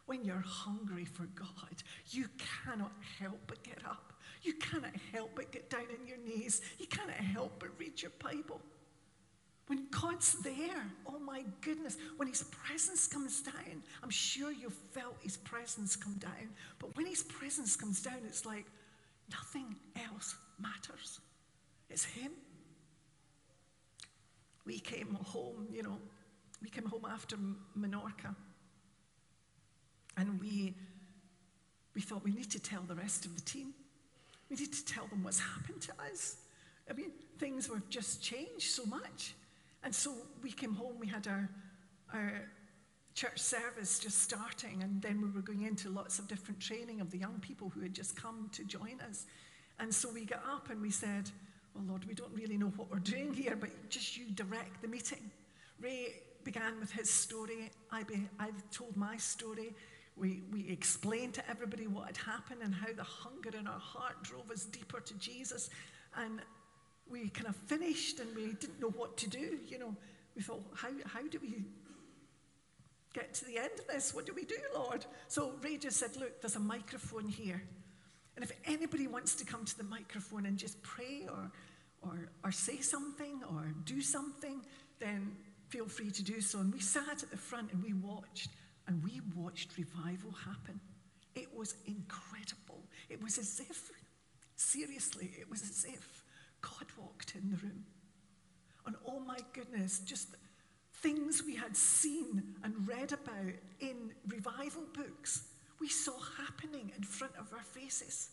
when 0.05 0.23
you're 0.23 0.43
hungry 0.45 1.05
for 1.05 1.27
God, 1.35 1.83
you 2.09 2.25
cannot 2.65 2.91
help 3.19 3.39
but 3.47 3.63
get 3.63 3.79
up. 3.85 4.13
You 4.43 4.53
cannot 4.53 4.95
help 5.11 5.31
but 5.35 5.51
get 5.51 5.69
down 5.69 5.85
on 5.99 6.07
your 6.07 6.17
knees. 6.17 6.61
You 6.79 6.87
cannot 6.87 7.15
help 7.15 7.59
but 7.59 7.69
read 7.77 8.01
your 8.01 8.11
Bible. 8.19 8.61
When 9.67 9.87
God's 9.89 10.33
there, 10.41 10.85
oh 11.07 11.19
my 11.19 11.45
goodness, 11.61 11.95
when 12.17 12.27
His 12.27 12.43
presence 12.43 13.07
comes 13.07 13.41
down, 13.41 13.83
I'm 14.03 14.09
sure 14.09 14.51
you've 14.51 14.73
felt 14.73 15.15
His 15.21 15.37
presence 15.37 15.95
come 15.95 16.15
down, 16.15 16.49
but 16.79 16.95
when 16.97 17.05
His 17.05 17.23
presence 17.23 17.75
comes 17.75 18.01
down, 18.01 18.17
it's 18.25 18.45
like 18.45 18.65
nothing 19.31 19.75
else 20.11 20.35
matters. 20.59 21.21
It's 21.89 22.03
Him. 22.03 22.31
We 24.65 24.79
came 24.79 25.17
home, 25.23 25.67
you 25.71 25.83
know, 25.83 25.99
we 26.61 26.69
came 26.69 26.85
home 26.85 27.05
after 27.09 27.37
Menorca, 27.79 28.35
and 30.17 30.39
we, 30.41 30.75
we 31.95 32.01
thought 32.01 32.23
we 32.23 32.31
need 32.31 32.51
to 32.51 32.59
tell 32.59 32.81
the 32.81 32.95
rest 32.95 33.25
of 33.25 33.35
the 33.35 33.41
team. 33.41 33.73
We 34.51 34.57
need 34.57 34.73
to 34.73 34.85
tell 34.85 35.07
them 35.07 35.23
what's 35.23 35.39
happened 35.39 35.81
to 35.83 35.93
us. 36.11 36.35
I 36.89 36.93
mean, 36.93 37.11
things 37.39 37.69
were 37.69 37.81
just 37.89 38.21
changed 38.21 38.69
so 38.71 38.85
much. 38.85 39.33
And 39.81 39.95
so 39.95 40.13
we 40.43 40.51
came 40.51 40.73
home, 40.73 40.95
we 40.99 41.07
had 41.07 41.25
our, 41.25 41.49
our 42.13 42.33
church 43.15 43.39
service 43.39 43.97
just 43.97 44.21
starting, 44.21 44.83
and 44.83 45.01
then 45.01 45.21
we 45.21 45.29
were 45.29 45.41
going 45.41 45.61
into 45.61 45.89
lots 45.89 46.19
of 46.19 46.27
different 46.27 46.59
training 46.59 46.99
of 46.99 47.11
the 47.11 47.17
young 47.17 47.39
people 47.39 47.69
who 47.69 47.79
had 47.79 47.93
just 47.93 48.21
come 48.21 48.49
to 48.51 48.65
join 48.65 48.99
us. 49.09 49.25
And 49.79 49.93
so 49.95 50.09
we 50.11 50.25
got 50.25 50.43
up 50.45 50.69
and 50.69 50.81
we 50.81 50.91
said, 50.91 51.31
Well, 51.73 51.85
Lord, 51.87 52.03
we 52.03 52.13
don't 52.13 52.33
really 52.35 52.57
know 52.57 52.73
what 52.75 52.91
we're 52.91 52.99
doing 52.99 53.33
here, 53.33 53.55
but 53.55 53.69
just 53.89 54.17
you 54.17 54.25
direct 54.31 54.81
the 54.81 54.89
meeting. 54.89 55.31
Ray 55.79 56.15
began 56.43 56.77
with 56.77 56.91
his 56.91 57.09
story. 57.09 57.71
I, 57.89 58.03
be, 58.03 58.27
I 58.37 58.49
told 58.69 58.97
my 58.97 59.15
story. 59.15 59.73
We, 60.17 60.43
we 60.51 60.69
explained 60.69 61.33
to 61.35 61.49
everybody 61.49 61.87
what 61.87 62.07
had 62.07 62.17
happened 62.17 62.61
and 62.63 62.73
how 62.73 62.93
the 62.93 63.03
hunger 63.03 63.57
in 63.57 63.65
our 63.67 63.79
heart 63.79 64.21
drove 64.23 64.51
us 64.51 64.65
deeper 64.65 64.99
to 64.99 65.13
Jesus. 65.15 65.69
And 66.17 66.41
we 67.09 67.29
kind 67.29 67.47
of 67.47 67.55
finished 67.55 68.19
and 68.19 68.35
we 68.35 68.53
didn't 68.53 68.79
know 68.79 68.89
what 68.89 69.17
to 69.17 69.29
do. 69.29 69.59
You 69.67 69.79
know, 69.79 69.95
we 70.35 70.41
thought, 70.41 70.63
how, 70.75 70.89
how 71.05 71.27
do 71.27 71.39
we 71.41 71.63
get 73.13 73.33
to 73.35 73.45
the 73.45 73.57
end 73.57 73.71
of 73.79 73.87
this? 73.87 74.13
What 74.13 74.25
do 74.25 74.33
we 74.33 74.45
do, 74.45 74.57
Lord? 74.73 75.05
So 75.27 75.53
Ray 75.61 75.77
just 75.77 75.97
said, 75.97 76.15
look, 76.17 76.41
there's 76.41 76.55
a 76.55 76.59
microphone 76.59 77.27
here. 77.27 77.61
And 78.35 78.45
if 78.45 78.51
anybody 78.65 79.07
wants 79.07 79.35
to 79.35 79.45
come 79.45 79.65
to 79.65 79.77
the 79.77 79.83
microphone 79.83 80.45
and 80.45 80.57
just 80.57 80.81
pray 80.81 81.27
or, 81.29 81.51
or, 82.01 82.29
or 82.43 82.51
say 82.51 82.79
something 82.79 83.41
or 83.49 83.73
do 83.85 84.01
something, 84.01 84.61
then 84.99 85.35
feel 85.69 85.85
free 85.85 86.11
to 86.11 86.23
do 86.23 86.41
so. 86.41 86.59
And 86.59 86.71
we 86.73 86.79
sat 86.79 87.23
at 87.23 87.31
the 87.31 87.37
front 87.37 87.71
and 87.73 87.83
we 87.83 87.93
watched, 87.93 88.49
and 88.87 89.03
we 89.03 89.21
watched 89.35 89.77
revival 89.77 90.31
happen. 90.31 90.79
It 91.35 91.47
was 91.55 91.75
incredible. 91.85 92.83
It 93.09 93.21
was 93.23 93.37
as 93.37 93.59
if, 93.59 93.91
seriously, 94.55 95.31
it 95.39 95.49
was 95.49 95.61
as 95.61 95.85
if 95.87 96.23
God 96.61 96.87
walked 96.97 97.35
in 97.35 97.51
the 97.51 97.57
room. 97.57 97.85
And 98.85 98.95
oh 99.07 99.19
my 99.19 99.37
goodness, 99.53 99.99
just 99.99 100.35
things 100.95 101.43
we 101.45 101.55
had 101.55 101.75
seen 101.75 102.43
and 102.63 102.87
read 102.87 103.11
about 103.11 103.53
in 103.79 104.11
revival 104.27 104.83
books, 104.93 105.43
we 105.79 105.87
saw 105.87 106.13
happening 106.37 106.91
in 106.95 107.03
front 107.03 107.33
of 107.39 107.51
our 107.53 107.63
faces. 107.63 108.29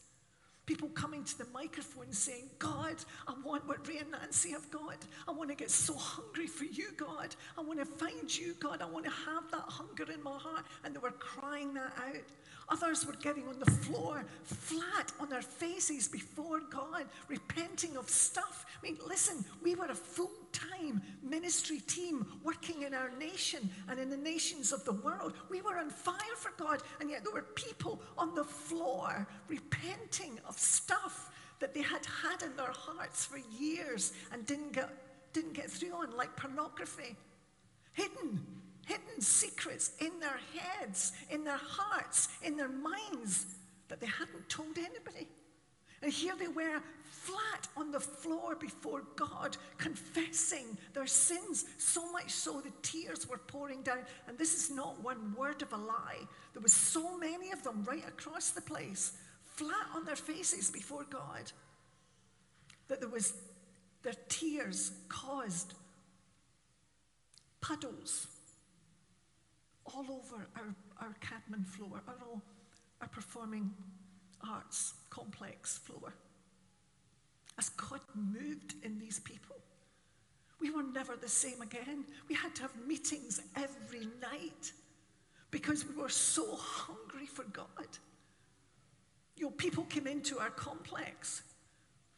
People 0.68 0.90
coming 0.90 1.24
to 1.24 1.38
the 1.38 1.46
microphone 1.54 2.12
saying, 2.12 2.44
God, 2.58 2.96
I 3.26 3.32
want 3.42 3.66
what 3.66 3.88
Ray 3.88 3.96
and 4.00 4.10
Nancy 4.10 4.50
have 4.50 4.70
got. 4.70 4.98
I 5.26 5.30
want 5.30 5.48
to 5.48 5.56
get 5.56 5.70
so 5.70 5.94
hungry 5.94 6.46
for 6.46 6.66
you, 6.66 6.88
God. 6.94 7.34
I 7.56 7.62
want 7.62 7.78
to 7.78 7.86
find 7.86 8.36
you, 8.38 8.54
God. 8.60 8.82
I 8.82 8.84
want 8.84 9.06
to 9.06 9.10
have 9.10 9.50
that 9.50 9.62
hunger 9.62 10.04
in 10.12 10.22
my 10.22 10.36
heart. 10.36 10.66
And 10.84 10.94
they 10.94 10.98
were 10.98 11.12
crying 11.12 11.72
that 11.72 11.94
out. 11.96 12.20
Others 12.68 13.06
were 13.06 13.14
getting 13.14 13.48
on 13.48 13.58
the 13.58 13.70
floor, 13.70 14.26
flat 14.44 15.10
on 15.18 15.30
their 15.30 15.40
faces 15.40 16.06
before 16.06 16.60
God, 16.60 17.06
repenting 17.28 17.96
of 17.96 18.10
stuff. 18.10 18.66
I 18.78 18.86
mean, 18.86 18.98
listen, 19.08 19.46
we 19.62 19.74
were 19.74 19.86
a 19.86 19.94
full 19.94 20.32
time 20.52 21.02
ministry 21.22 21.80
team 21.80 22.26
working 22.42 22.82
in 22.82 22.94
our 22.94 23.10
nation 23.18 23.68
and 23.88 23.98
in 23.98 24.10
the 24.10 24.16
nations 24.16 24.72
of 24.72 24.84
the 24.84 24.92
world. 24.92 25.34
We 25.48 25.60
were 25.60 25.78
on 25.78 25.90
fire 25.90 26.36
for 26.36 26.52
God, 26.56 26.82
and 27.00 27.10
yet 27.10 27.24
there 27.24 27.32
were 27.32 27.42
people 27.42 28.00
on 28.16 28.34
the 28.34 28.44
floor 28.44 29.26
repenting 29.48 30.38
of 30.48 30.58
stuff 30.58 31.30
that 31.60 31.74
they 31.74 31.82
had 31.82 32.06
had 32.06 32.42
in 32.42 32.56
their 32.56 32.72
hearts 32.72 33.24
for 33.24 33.38
years 33.58 34.12
and 34.32 34.46
didn't 34.46 34.72
get, 34.72 34.90
didn't 35.32 35.54
get 35.54 35.70
through 35.70 35.92
on, 35.92 36.16
like 36.16 36.36
pornography. 36.36 37.16
Hidden 37.92 38.40
hidden 38.88 39.20
secrets 39.20 39.92
in 40.00 40.18
their 40.18 40.40
heads, 40.56 41.12
in 41.30 41.44
their 41.44 41.60
hearts, 41.62 42.28
in 42.42 42.56
their 42.56 42.70
minds 42.70 43.44
that 43.88 44.00
they 44.00 44.06
hadn't 44.06 44.48
told 44.48 44.78
anybody. 44.78 45.28
And 46.02 46.10
here 46.10 46.34
they 46.38 46.48
were, 46.48 46.80
flat 47.10 47.68
on 47.76 47.90
the 47.90 48.00
floor 48.00 48.54
before 48.54 49.02
God, 49.16 49.56
confessing 49.76 50.76
their 50.94 51.06
sins, 51.06 51.64
so 51.78 52.10
much 52.12 52.30
so 52.30 52.60
the 52.60 52.72
tears 52.82 53.28
were 53.28 53.38
pouring 53.38 53.82
down. 53.82 54.00
And 54.26 54.38
this 54.38 54.54
is 54.54 54.74
not 54.74 55.02
one 55.02 55.34
word 55.36 55.62
of 55.62 55.72
a 55.72 55.76
lie. 55.76 56.26
There 56.52 56.62
was 56.62 56.72
so 56.72 57.16
many 57.18 57.50
of 57.52 57.62
them 57.62 57.84
right 57.84 58.06
across 58.06 58.50
the 58.50 58.60
place, 58.60 59.12
flat 59.54 59.86
on 59.94 60.04
their 60.04 60.16
faces 60.16 60.70
before 60.70 61.06
God, 61.08 61.52
that 62.88 63.00
there 63.00 63.08
was 63.08 63.34
their 64.02 64.14
tears 64.28 64.92
caused 65.08 65.74
puddles 67.60 68.28
all 69.84 70.06
over 70.10 70.48
our, 70.56 70.74
our 71.00 71.14
Cadman 71.20 71.64
floor, 71.64 72.02
our, 72.06 72.14
our 73.00 73.08
performing 73.08 73.70
arts 74.46 74.94
complex 75.10 75.78
floor. 75.78 76.14
As 77.58 77.70
God 77.70 78.00
moved 78.14 78.74
in 78.84 78.98
these 78.98 79.18
people, 79.18 79.56
we 80.60 80.70
were 80.70 80.82
never 80.82 81.16
the 81.16 81.28
same 81.28 81.60
again. 81.60 82.04
We 82.28 82.34
had 82.34 82.54
to 82.56 82.62
have 82.62 82.72
meetings 82.86 83.40
every 83.56 84.06
night 84.20 84.72
because 85.50 85.86
we 85.86 86.00
were 86.00 86.08
so 86.08 86.56
hungry 86.56 87.26
for 87.26 87.44
God. 87.44 87.66
You 89.36 89.46
know, 89.46 89.50
people 89.52 89.84
came 89.84 90.06
into 90.06 90.38
our 90.38 90.50
complex. 90.50 91.42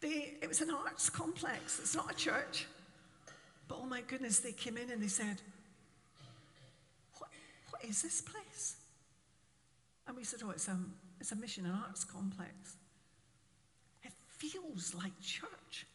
They, 0.00 0.37
it 0.40 0.49
was 0.49 0.61
an 0.61 0.70
arts 0.70 1.11
complex, 1.11 1.78
it's 1.78 1.94
not 1.94 2.11
a 2.11 2.14
church. 2.14 2.66
But 3.68 3.78
oh 3.82 3.87
my 3.87 4.00
goodness, 4.00 4.40
they 4.40 4.52
came 4.52 4.76
in 4.76 4.90
and 4.90 5.02
they 5.02 5.09
said, 5.09 5.40
What, 7.18 7.30
what 7.70 7.85
is 7.85 8.02
this 8.02 8.20
place? 8.20 8.76
And 10.06 10.16
we 10.16 10.25
said, 10.25 10.40
Oh, 10.44 10.50
it's 10.50 10.68
a, 10.68 10.76
it's 11.20 11.32
a 11.32 11.37
mission 11.37 11.66
and 11.66 11.75
arts 11.87 12.04
complex. 12.04 12.76
Feels 14.40 14.94
like 14.94 15.12
church. 15.20 15.87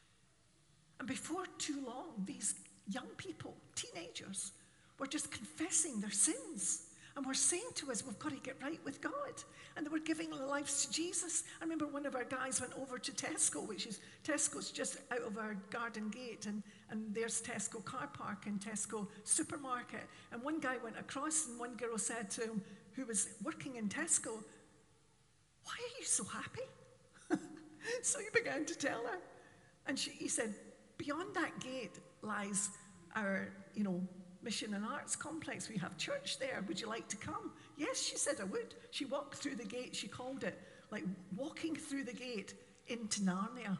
And 0.99 1.07
before 1.07 1.45
too 1.57 1.83
long, 1.83 2.23
these 2.25 2.53
young 2.87 3.07
people, 3.17 3.55
teenagers, 3.73 4.51
were 4.99 5.07
just 5.07 5.31
confessing 5.31 5.99
their 5.99 6.11
sins 6.11 6.83
and 7.15 7.25
were 7.25 7.33
saying 7.33 7.71
to 7.73 7.91
us, 7.91 8.05
We've 8.05 8.19
got 8.19 8.33
to 8.33 8.39
get 8.39 8.61
right 8.61 8.79
with 8.85 9.01
God. 9.01 9.11
And 9.75 9.85
they 9.85 9.89
were 9.89 9.99
giving 9.99 10.29
their 10.29 10.45
lives 10.45 10.85
to 10.85 10.91
Jesus. 10.91 11.43
I 11.59 11.63
remember 11.63 11.87
one 11.87 12.05
of 12.05 12.15
our 12.15 12.23
guys 12.23 12.61
went 12.61 12.73
over 12.79 12.99
to 12.99 13.11
Tesco, 13.11 13.67
which 13.67 13.87
is 13.87 13.99
Tesco's 14.23 14.69
just 14.69 14.97
out 15.11 15.23
of 15.23 15.37
our 15.37 15.57
garden 15.69 16.09
gate, 16.09 16.45
and, 16.45 16.61
and 16.91 17.13
there's 17.13 17.41
Tesco 17.41 17.83
car 17.83 18.09
park 18.13 18.45
and 18.45 18.61
Tesco 18.61 19.07
supermarket. 19.23 20.03
And 20.31 20.41
one 20.43 20.59
guy 20.59 20.77
went 20.83 20.97
across, 20.99 21.47
and 21.47 21.59
one 21.59 21.75
girl 21.75 21.97
said 21.97 22.29
to 22.31 22.41
him, 22.41 22.61
who 22.93 23.05
was 23.05 23.29
working 23.43 23.75
in 23.75 23.89
Tesco, 23.89 24.43
Why 25.63 25.73
are 25.73 25.95
you 25.99 26.05
so 26.05 26.23
happy? 26.23 26.61
so 28.01 28.19
he 28.19 28.27
began 28.33 28.65
to 28.65 28.75
tell 28.75 29.01
her. 29.03 29.19
And 29.87 29.97
she, 29.97 30.11
he 30.11 30.27
said, 30.27 30.53
Beyond 30.97 31.35
that 31.35 31.59
gate 31.59 31.99
lies 32.21 32.69
our, 33.15 33.49
you 33.73 33.83
know, 33.83 34.01
Mission 34.41 34.73
and 34.75 34.85
Arts 34.85 35.15
Complex. 35.15 35.67
We 35.69 35.77
have 35.77 35.97
church 35.97 36.39
there. 36.39 36.63
Would 36.67 36.79
you 36.79 36.87
like 36.87 37.07
to 37.09 37.17
come? 37.17 37.51
Yes, 37.77 38.01
she 38.01 38.15
said 38.15 38.35
I 38.39 38.45
would. 38.45 38.75
She 38.91 39.05
walked 39.05 39.35
through 39.35 39.55
the 39.55 39.65
gate. 39.65 39.95
She 39.95 40.07
called 40.07 40.43
it 40.43 40.57
like 40.91 41.03
walking 41.35 41.75
through 41.75 42.03
the 42.03 42.13
gate 42.13 42.53
into 42.87 43.21
Narnia. 43.21 43.77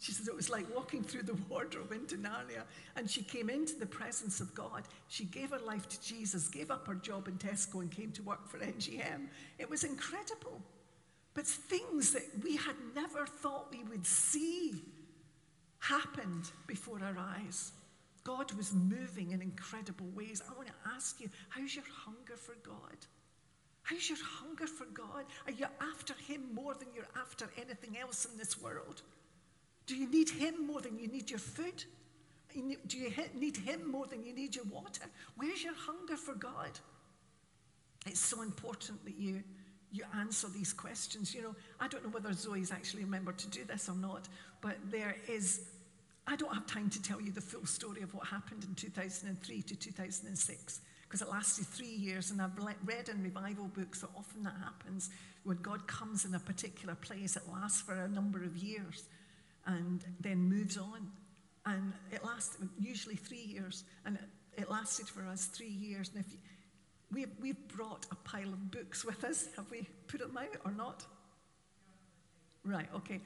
She 0.00 0.12
said 0.12 0.28
it 0.28 0.34
was 0.34 0.50
like 0.50 0.66
walking 0.74 1.02
through 1.02 1.22
the 1.22 1.34
wardrobe 1.48 1.92
into 1.92 2.16
Narnia. 2.16 2.62
And 2.96 3.08
she 3.08 3.22
came 3.22 3.48
into 3.48 3.76
the 3.76 3.86
presence 3.86 4.40
of 4.40 4.54
God. 4.54 4.82
She 5.08 5.24
gave 5.24 5.50
her 5.50 5.58
life 5.58 5.88
to 5.88 6.00
Jesus, 6.02 6.48
gave 6.48 6.70
up 6.70 6.86
her 6.86 6.94
job 6.94 7.28
in 7.28 7.34
Tesco, 7.34 7.80
and 7.80 7.90
came 7.90 8.12
to 8.12 8.22
work 8.22 8.48
for 8.48 8.58
NGM. 8.74 9.28
It 9.58 9.70
was 9.70 9.84
incredible. 9.84 10.60
But 11.38 11.46
things 11.46 12.10
that 12.14 12.24
we 12.42 12.56
had 12.56 12.74
never 12.96 13.24
thought 13.24 13.70
we 13.70 13.84
would 13.84 14.04
see 14.04 14.82
happened 15.78 16.50
before 16.66 16.98
our 17.00 17.16
eyes. 17.16 17.70
God 18.24 18.50
was 18.54 18.72
moving 18.72 19.30
in 19.30 19.40
incredible 19.40 20.08
ways. 20.16 20.42
I 20.50 20.56
want 20.56 20.66
to 20.66 20.74
ask 20.92 21.20
you, 21.20 21.30
how's 21.48 21.76
your 21.76 21.84
hunger 22.04 22.34
for 22.34 22.56
God? 22.64 22.96
How's 23.84 24.08
your 24.08 24.18
hunger 24.20 24.66
for 24.66 24.86
God? 24.86 25.26
Are 25.46 25.52
you 25.52 25.66
after 25.80 26.12
Him 26.26 26.42
more 26.52 26.74
than 26.74 26.88
you're 26.92 27.06
after 27.16 27.48
anything 27.56 27.96
else 27.96 28.24
in 28.24 28.36
this 28.36 28.60
world? 28.60 29.02
Do 29.86 29.94
you 29.94 30.10
need 30.10 30.30
Him 30.30 30.66
more 30.66 30.80
than 30.80 30.98
you 30.98 31.06
need 31.06 31.30
your 31.30 31.38
food? 31.38 31.84
Do 32.52 32.98
you 32.98 33.12
need 33.36 33.56
Him 33.58 33.88
more 33.88 34.08
than 34.08 34.24
you 34.24 34.34
need 34.34 34.56
your 34.56 34.64
water? 34.64 35.04
Where's 35.36 35.62
your 35.62 35.74
hunger 35.76 36.16
for 36.16 36.34
God? 36.34 36.80
It's 38.06 38.18
so 38.18 38.42
important 38.42 39.04
that 39.04 39.16
you, 39.16 39.44
you 39.92 40.04
answer 40.16 40.48
these 40.48 40.72
questions. 40.72 41.34
You 41.34 41.42
know, 41.42 41.54
I 41.80 41.88
don't 41.88 42.04
know 42.04 42.10
whether 42.10 42.32
Zoe's 42.32 42.70
actually 42.70 43.04
remembered 43.04 43.38
to 43.38 43.48
do 43.48 43.64
this 43.64 43.88
or 43.88 43.96
not, 43.96 44.28
but 44.60 44.76
there 44.90 45.16
is 45.28 45.62
I 46.26 46.36
don't 46.36 46.52
have 46.52 46.66
time 46.66 46.90
to 46.90 47.02
tell 47.02 47.22
you 47.22 47.32
the 47.32 47.40
full 47.40 47.64
story 47.64 48.02
of 48.02 48.12
what 48.12 48.26
happened 48.26 48.62
in 48.62 48.74
2003 48.74 49.62
to 49.62 49.74
2006 49.74 50.80
because 51.02 51.22
it 51.22 51.30
lasted 51.30 51.66
three 51.66 51.86
years. 51.86 52.30
And 52.30 52.42
I've 52.42 52.52
read 52.84 53.08
in 53.08 53.22
revival 53.22 53.70
books 53.74 54.02
that 54.02 54.10
often 54.14 54.42
that 54.42 54.54
happens 54.62 55.08
when 55.44 55.56
God 55.62 55.86
comes 55.86 56.26
in 56.26 56.34
a 56.34 56.38
particular 56.38 56.94
place, 56.94 57.36
it 57.36 57.44
lasts 57.50 57.80
for 57.80 57.94
a 57.94 58.08
number 58.08 58.44
of 58.44 58.58
years 58.58 59.04
and 59.66 60.04
then 60.20 60.38
moves 60.38 60.76
on. 60.76 61.10
And 61.64 61.94
it 62.12 62.22
lasts 62.22 62.58
usually 62.78 63.16
three 63.16 63.44
years. 63.44 63.84
And 64.04 64.16
it, 64.16 64.62
it 64.62 64.70
lasted 64.70 65.08
for 65.08 65.24
us 65.24 65.46
three 65.46 65.66
years. 65.68 66.10
And 66.14 66.22
if 66.22 66.30
you, 66.30 66.38
we've, 67.12 67.30
we've 67.40 67.68
brought 67.68 68.06
a 68.10 68.14
pile 68.16 68.48
of 68.48 68.70
books 68.70 69.04
with 69.04 69.24
us, 69.24 69.48
have 69.56 69.70
we 69.70 69.86
put 70.06 70.20
them 70.20 70.36
out 70.36 70.56
or 70.64 70.72
not? 70.72 71.04
Right, 72.64 72.88
okay. 72.96 73.20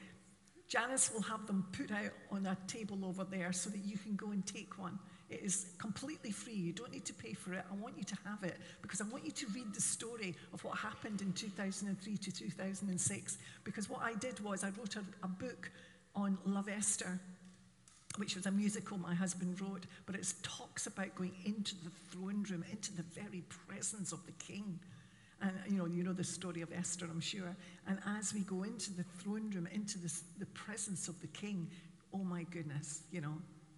Janice 0.67 1.11
will 1.13 1.21
have 1.21 1.45
them 1.45 1.65
put 1.71 1.91
out 1.91 2.11
on 2.31 2.45
a 2.45 2.57
table 2.67 3.05
over 3.05 3.23
there 3.23 3.51
so 3.51 3.69
that 3.69 3.83
you 3.85 3.97
can 3.97 4.15
go 4.15 4.31
and 4.31 4.45
take 4.45 4.79
one. 4.79 4.97
It 5.29 5.41
is 5.41 5.67
completely 5.77 6.31
free. 6.31 6.53
You 6.53 6.73
don't 6.73 6.91
need 6.91 7.05
to 7.05 7.13
pay 7.13 7.33
for 7.33 7.53
it. 7.53 7.63
I 7.69 7.75
want 7.75 7.97
you 7.97 8.03
to 8.03 8.15
have 8.25 8.43
it 8.43 8.57
because 8.81 9.01
I 9.01 9.05
want 9.05 9.25
you 9.25 9.31
to 9.31 9.47
read 9.47 9.73
the 9.73 9.81
story 9.81 10.35
of 10.53 10.63
what 10.63 10.77
happened 10.77 11.21
in 11.21 11.33
2003 11.33 12.17
to 12.17 12.31
2006. 12.31 13.37
Because 13.63 13.89
what 13.89 14.01
I 14.01 14.13
did 14.15 14.39
was 14.39 14.63
I 14.63 14.67
wrote 14.77 14.95
a, 14.95 15.03
a 15.23 15.27
book 15.27 15.71
on 16.15 16.37
Love 16.45 16.69
Esther, 16.69 17.19
which 18.17 18.35
was 18.35 18.45
a 18.45 18.51
musical 18.51 18.97
my 18.97 19.13
husband 19.13 19.59
wrote, 19.59 19.85
but 20.05 20.15
it 20.15 20.31
talks 20.43 20.87
about 20.87 21.15
going 21.15 21.33
into 21.45 21.75
the 21.83 21.89
throne 22.11 22.45
room, 22.49 22.63
into 22.71 22.93
the 22.93 23.03
very 23.03 23.43
presence 23.67 24.11
of 24.11 24.23
the 24.25 24.31
king. 24.33 24.79
And 25.41 25.51
you 25.67 25.77
know, 25.77 25.85
you 25.85 26.03
know 26.03 26.13
the 26.13 26.23
story 26.23 26.61
of 26.61 26.71
Esther, 26.71 27.05
I'm 27.09 27.19
sure. 27.19 27.55
And 27.87 27.99
as 28.17 28.33
we 28.33 28.41
go 28.41 28.63
into 28.63 28.93
the 28.93 29.03
throne 29.19 29.49
room, 29.53 29.67
into 29.71 29.97
this, 29.97 30.23
the 30.37 30.45
presence 30.47 31.07
of 31.07 31.19
the 31.21 31.27
king, 31.27 31.69
oh 32.13 32.23
my 32.23 32.43
goodness, 32.43 33.01
you 33.11 33.21
know, 33.21 33.33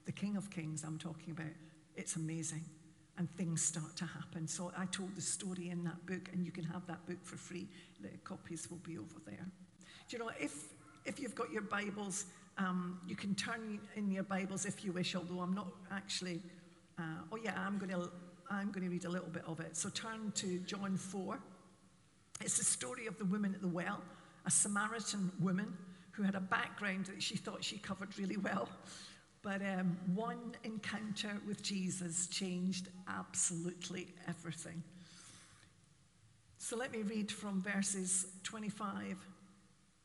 the 0.06 0.12
King 0.12 0.36
of 0.38 0.50
Kings 0.52 0.84
I'm 0.84 1.00
talking 1.00 1.32
about, 1.32 1.54
it's 1.96 2.16
amazing. 2.16 2.64
And 3.18 3.30
things 3.38 3.64
start 3.64 3.96
to 3.96 4.06
happen. 4.06 4.46
So 4.48 4.74
I 4.78 4.86
told 4.88 5.16
the 5.16 5.22
story 5.22 5.70
in 5.70 5.86
that 5.86 6.06
book, 6.06 6.30
and 6.34 6.46
you 6.46 6.52
can 6.52 6.66
have 6.66 6.86
that 6.88 7.06
book 7.08 7.24
for 7.24 7.38
free. 7.38 7.68
The 8.02 8.10
copies 8.26 8.70
will 8.70 8.82
be 8.86 8.98
over 8.98 9.22
there. 9.26 9.46
Do 10.10 10.18
you 10.18 10.20
know, 10.20 10.32
if, 10.38 10.74
if 11.06 11.20
you've 11.20 11.34
got 11.34 11.50
your 11.50 11.62
Bibles, 11.62 12.26
um, 12.58 13.00
you 13.08 13.16
can 13.16 13.36
turn 13.36 13.80
in 13.96 14.12
your 14.12 14.24
Bibles 14.24 14.66
if 14.66 14.84
you 14.86 14.92
wish, 14.92 15.16
although 15.16 15.42
I'm 15.42 15.54
not 15.54 15.68
actually. 15.92 16.42
Uh, 16.98 17.02
oh, 17.32 17.38
yeah, 17.44 17.54
I'm 17.58 17.78
going 17.78 17.92
to 17.92 18.10
I'm 18.50 18.72
going 18.72 18.84
to 18.84 18.90
read 18.90 19.06
a 19.06 19.10
little 19.10 19.30
bit 19.30 19.44
of 19.48 19.60
it. 19.60 19.76
So 19.76 19.90
turn 19.90 20.32
to 20.36 20.60
John 20.60 20.98
4. 20.98 21.40
It's 22.42 22.58
the 22.58 22.64
story 22.64 23.08
of 23.08 23.18
the 23.18 23.26
woman 23.26 23.56
at 23.56 23.62
the 23.62 23.68
well, 23.68 24.02
a 24.46 24.52
Samaritan 24.52 25.32
woman 25.40 25.76
who 26.12 26.24
had 26.24 26.36
a 26.36 26.40
background 26.40 27.06
that 27.08 27.22
she 27.22 27.36
thought 27.36 27.64
she 27.64 27.78
covered 27.78 28.18
really 28.20 28.38
well. 28.38 28.70
But 29.42 29.62
um, 29.62 29.98
one 30.14 30.56
encounter 30.64 31.40
with 31.48 31.62
Jesus 31.62 32.28
changed 32.28 32.90
absolutely 33.08 34.08
everything. 34.28 34.84
So 36.58 36.76
let 36.76 36.92
me 36.92 37.04
read 37.04 37.32
from 37.32 37.62
verses 37.62 38.28
25 38.44 39.18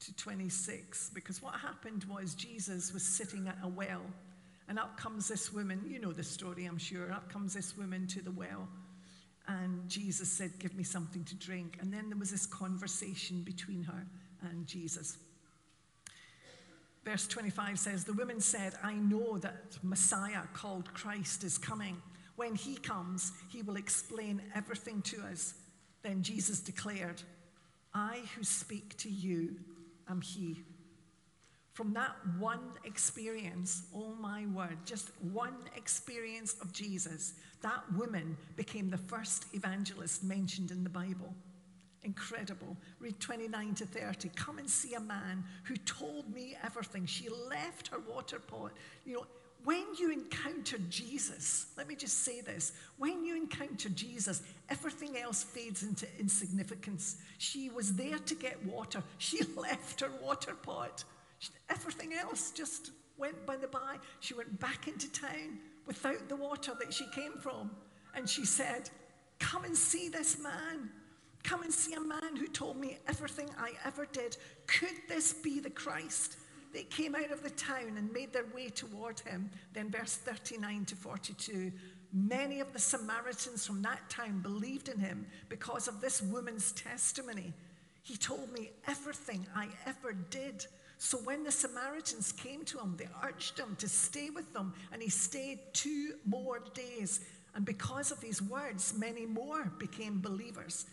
to 0.01 0.17
26, 0.17 1.11
because 1.15 1.43
what 1.43 1.55
happened 1.55 2.05
was 2.05 2.35
Jesus 2.35 2.93
was 2.93 3.03
sitting 3.03 3.49
at 3.49 3.59
a 3.63 3.69
well, 3.69 4.03
and 4.69 4.79
up 4.79 4.97
comes 4.97 5.29
this 5.29 5.53
woman. 5.53 5.83
You 5.87 6.01
know 6.01 6.13
the 6.13 6.23
story, 6.23 6.65
I'm 6.65 6.79
sure. 6.79 7.13
Up 7.13 7.31
comes 7.31 7.55
this 7.55 7.77
woman 7.77 8.07
to 8.09 8.23
the 8.23 8.31
well, 8.31 8.69
and 9.47 9.89
Jesus 9.89 10.29
said, 10.29 10.53
Give 10.59 10.75
me 10.75 10.85
something 10.85 11.25
to 11.25 11.35
drink. 11.35 11.79
And 11.81 11.93
then 11.93 12.09
there 12.09 12.19
was 12.19 12.31
this 12.31 12.47
conversation 12.47 13.43
between 13.43 13.83
her 13.85 14.07
and 14.43 14.67
Jesus. 14.67 15.19
Verse 17.05 17.27
25 17.27 17.79
says, 17.79 18.05
The 18.05 18.13
woman 18.13 18.41
said, 18.41 18.75
I 18.83 18.95
know 18.95 19.39
that 19.39 19.79
Messiah 19.83 20.43
called 20.53 20.93
Christ 20.95 21.45
is 21.45 21.59
coming. 21.59 22.01
When 22.37 22.55
he 22.55 22.77
comes, 22.77 23.33
he 23.51 23.63
will 23.63 23.77
explain 23.77 24.41
everything 24.55 25.03
to 25.03 25.23
us. 25.23 25.55
Then 26.03 26.23
Jesus 26.23 26.61
declared, 26.61 27.23
I 27.93 28.21
who 28.37 28.45
speak 28.45 28.97
to 28.99 29.11
you 29.11 29.57
am 30.11 30.21
he. 30.21 30.63
From 31.73 31.95
that 31.95 32.17
one 32.39 32.73
experience, 32.85 33.85
oh 33.95 34.15
my 34.21 34.45
word, 34.47 34.77
just 34.85 35.11
one 35.33 35.57
experience 35.77 36.57
of 36.61 36.73
Jesus, 36.73 37.35
that 37.63 37.83
woman 37.97 38.37
became 38.57 38.91
the 38.91 38.99
first 38.99 39.47
evangelist 39.55 40.25
mentioned 40.25 40.73
in 40.73 40.83
the 40.83 40.91
Bible. 40.91 41.35
Incredible. 42.03 42.77
Read 42.99 43.21
29 43.21 43.75
to 43.75 43.87
30. 43.87 44.31
Come 44.35 44.59
and 44.59 44.69
see 44.69 44.95
a 44.95 45.01
man 45.01 45.45
who 45.65 45.77
told 45.77 46.33
me 46.35 46.57
everything. 46.65 47.07
She 47.07 47.29
left 47.29 47.89
her 47.89 48.01
water 48.01 48.39
pot. 48.39 48.73
You 49.05 49.15
know, 49.15 49.27
when 49.65 49.85
you 49.99 50.11
encounter 50.11 50.79
Jesus, 50.89 51.67
let 51.77 51.87
me 51.89 51.95
just 51.95 52.25
say 52.25 52.41
this 52.41 52.73
when 52.99 53.25
you 53.25 53.37
encounter 53.37 53.89
Jesus, 53.91 54.43
everything 54.69 55.17
else 55.17 55.43
fades 55.43 55.83
into 55.83 56.07
insignificance. 56.19 57.17
She 57.39 57.71
was 57.71 57.95
there 57.95 58.19
to 58.19 58.35
get 58.35 58.65
water, 58.65 59.03
she 59.19 59.41
left 59.57 60.01
her 60.01 60.11
water 60.23 60.55
pot. 60.55 61.05
Everything 61.71 62.13
else 62.13 62.51
just 62.51 62.91
went 63.17 63.47
by 63.47 63.57
the 63.57 63.69
by. 63.69 63.97
She 64.21 64.35
went 64.35 64.61
back 64.61 64.89
into 64.89 65.11
town 65.11 65.59
without 65.87 66.29
the 66.29 66.37
water 66.37 66.73
that 66.79 66.93
she 66.93 67.07
came 67.15 67.33
from. 67.33 67.71
And 68.15 68.29
she 68.29 68.45
said, 68.45 68.91
Come 69.39 69.65
and 69.65 69.77
see 69.77 70.09
this 70.09 70.39
man. 70.39 70.91
Come 71.43 71.63
and 71.63 71.73
see 71.73 71.95
a 71.95 72.01
man 72.01 72.37
who 72.37 72.47
told 72.47 72.77
me 72.77 72.99
everything 73.09 73.49
I 73.59 73.73
ever 73.87 74.07
did. 74.07 74.37
Could 74.67 74.95
this 75.09 75.33
be 75.33 75.61
the 75.61 75.71
Christ? 75.71 76.37
They 76.73 76.85
came 76.85 77.15
out 77.15 77.31
of 77.31 77.43
the 77.43 77.51
town 77.51 77.97
and 77.97 78.13
made 78.13 78.33
their 78.33 78.47
way 78.55 78.69
toward 78.69 79.21
him. 79.21 79.51
Then, 79.73 79.91
verse 79.91 80.17
39 80.17 80.85
to 80.87 80.97
42 80.97 81.73
many 82.13 82.61
of 82.61 82.73
the 82.73 82.79
Samaritans 82.79 83.67
from 83.67 83.83
that 83.83 84.09
town 84.09 84.41
believed 84.41 84.89
in 84.89 84.99
him 84.99 85.27
because 85.49 85.89
of 85.89 86.01
this 86.01 86.21
woman's 86.21 86.73
testimony. 86.73 87.53
He 88.03 88.17
told 88.17 88.53
me 88.53 88.71
everything 88.87 89.47
I 89.55 89.69
ever 89.87 90.13
did. 90.13 90.67
So, 90.99 91.19
when 91.19 91.45
the 91.45 91.53
Samaritans 91.53 92.33
came 92.33 92.65
to 92.67 92.79
him, 92.79 92.95
they 92.97 93.09
urged 93.25 93.59
him 93.59 93.77
to 93.79 93.89
stay 93.89 94.31
with 94.31 94.53
them, 94.53 94.75
and 94.93 95.01
he 95.01 95.09
stayed 95.09 95.61
two 95.73 96.15
more 96.27 96.61
days. 96.75 97.21
And 97.55 97.65
because 97.65 98.11
of 98.11 98.21
these 98.21 98.43
words, 98.43 98.95
many 98.99 99.27
more 99.27 99.73
became 99.79 100.21
believers. 100.21 100.87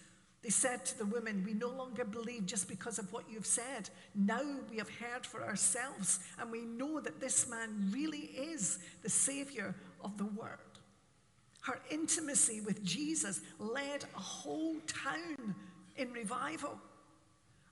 They 0.48 0.52
said 0.52 0.86
to 0.86 0.98
the 0.98 1.06
women, 1.06 1.44
We 1.46 1.54
no 1.54 1.68
longer 1.68 2.06
believe 2.06 2.46
just 2.46 2.70
because 2.70 3.00
of 3.00 3.12
what 3.12 3.26
you've 3.30 3.46
said. 3.46 3.90
Now 4.16 4.42
we 4.72 4.78
have 4.78 4.90
heard 4.90 5.26
for 5.26 5.44
ourselves, 5.44 6.20
and 6.40 6.50
we 6.50 6.62
know 6.62 7.02
that 7.02 7.20
this 7.20 7.50
man 7.50 7.90
really 7.92 8.30
is 8.34 8.80
the 9.04 9.10
Savior 9.10 9.76
of 10.06 10.18
the 10.18 10.24
world. 10.24 10.80
Her 11.60 11.82
intimacy 11.92 12.62
with 12.62 12.82
Jesus 12.82 13.42
led 13.60 14.06
a 14.16 14.20
whole 14.22 14.78
town 14.88 15.54
in 15.98 16.14
revival. 16.14 16.80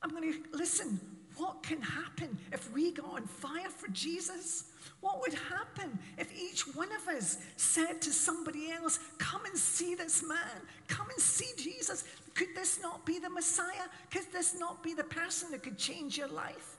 I'm 0.01 0.09
going 0.09 0.33
to 0.33 0.39
listen. 0.51 0.99
What 1.37 1.63
can 1.63 1.81
happen 1.81 2.37
if 2.51 2.71
we 2.71 2.91
got 2.91 3.13
on 3.13 3.27
fire 3.27 3.69
for 3.69 3.87
Jesus? 3.89 4.71
What 5.01 5.21
would 5.21 5.33
happen 5.33 5.97
if 6.17 6.31
each 6.33 6.61
one 6.75 6.89
of 6.93 7.07
us 7.07 7.37
said 7.57 8.01
to 8.03 8.11
somebody 8.11 8.71
else, 8.71 8.99
Come 9.17 9.45
and 9.45 9.57
see 9.57 9.95
this 9.95 10.23
man, 10.27 10.61
come 10.87 11.09
and 11.09 11.19
see 11.19 11.51
Jesus? 11.57 12.05
Could 12.33 12.55
this 12.55 12.81
not 12.81 13.05
be 13.05 13.19
the 13.19 13.29
Messiah? 13.29 13.87
Could 14.11 14.31
this 14.31 14.57
not 14.57 14.83
be 14.83 14.93
the 14.93 15.03
person 15.03 15.51
that 15.51 15.63
could 15.63 15.77
change 15.77 16.17
your 16.17 16.27
life? 16.27 16.77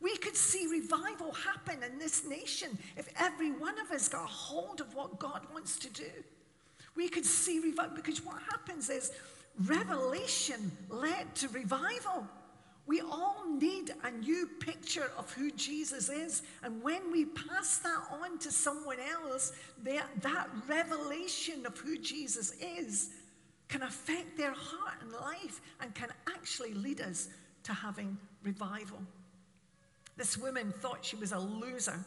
We 0.00 0.16
could 0.18 0.36
see 0.36 0.66
revival 0.66 1.32
happen 1.32 1.82
in 1.82 1.98
this 1.98 2.26
nation 2.26 2.78
if 2.96 3.08
every 3.18 3.50
one 3.50 3.78
of 3.78 3.90
us 3.90 4.08
got 4.08 4.24
a 4.24 4.26
hold 4.26 4.80
of 4.80 4.94
what 4.94 5.18
God 5.18 5.42
wants 5.52 5.78
to 5.78 5.90
do. 5.90 6.10
We 6.94 7.08
could 7.08 7.26
see 7.26 7.60
revival 7.60 7.96
because 7.96 8.24
what 8.24 8.36
happens 8.50 8.90
is 8.90 9.12
revelation 9.64 10.70
led 10.90 11.34
to 11.36 11.48
revival. 11.48 12.26
We 12.86 13.00
all 13.00 13.44
need 13.48 13.92
a 14.04 14.10
new 14.12 14.48
picture 14.60 15.10
of 15.18 15.32
who 15.32 15.50
Jesus 15.50 16.08
is. 16.08 16.42
And 16.62 16.80
when 16.82 17.10
we 17.10 17.24
pass 17.24 17.78
that 17.78 18.02
on 18.22 18.38
to 18.38 18.52
someone 18.52 18.98
else, 19.00 19.52
that, 19.82 20.06
that 20.22 20.48
revelation 20.68 21.66
of 21.66 21.76
who 21.78 21.98
Jesus 21.98 22.52
is 22.60 23.10
can 23.68 23.82
affect 23.82 24.36
their 24.36 24.52
heart 24.52 24.94
and 25.02 25.12
life 25.12 25.60
and 25.80 25.92
can 25.94 26.10
actually 26.28 26.74
lead 26.74 27.00
us 27.00 27.28
to 27.64 27.72
having 27.72 28.16
revival. 28.44 28.98
This 30.16 30.38
woman 30.38 30.72
thought 30.80 31.04
she 31.04 31.16
was 31.16 31.32
a 31.32 31.38
loser, 31.38 31.98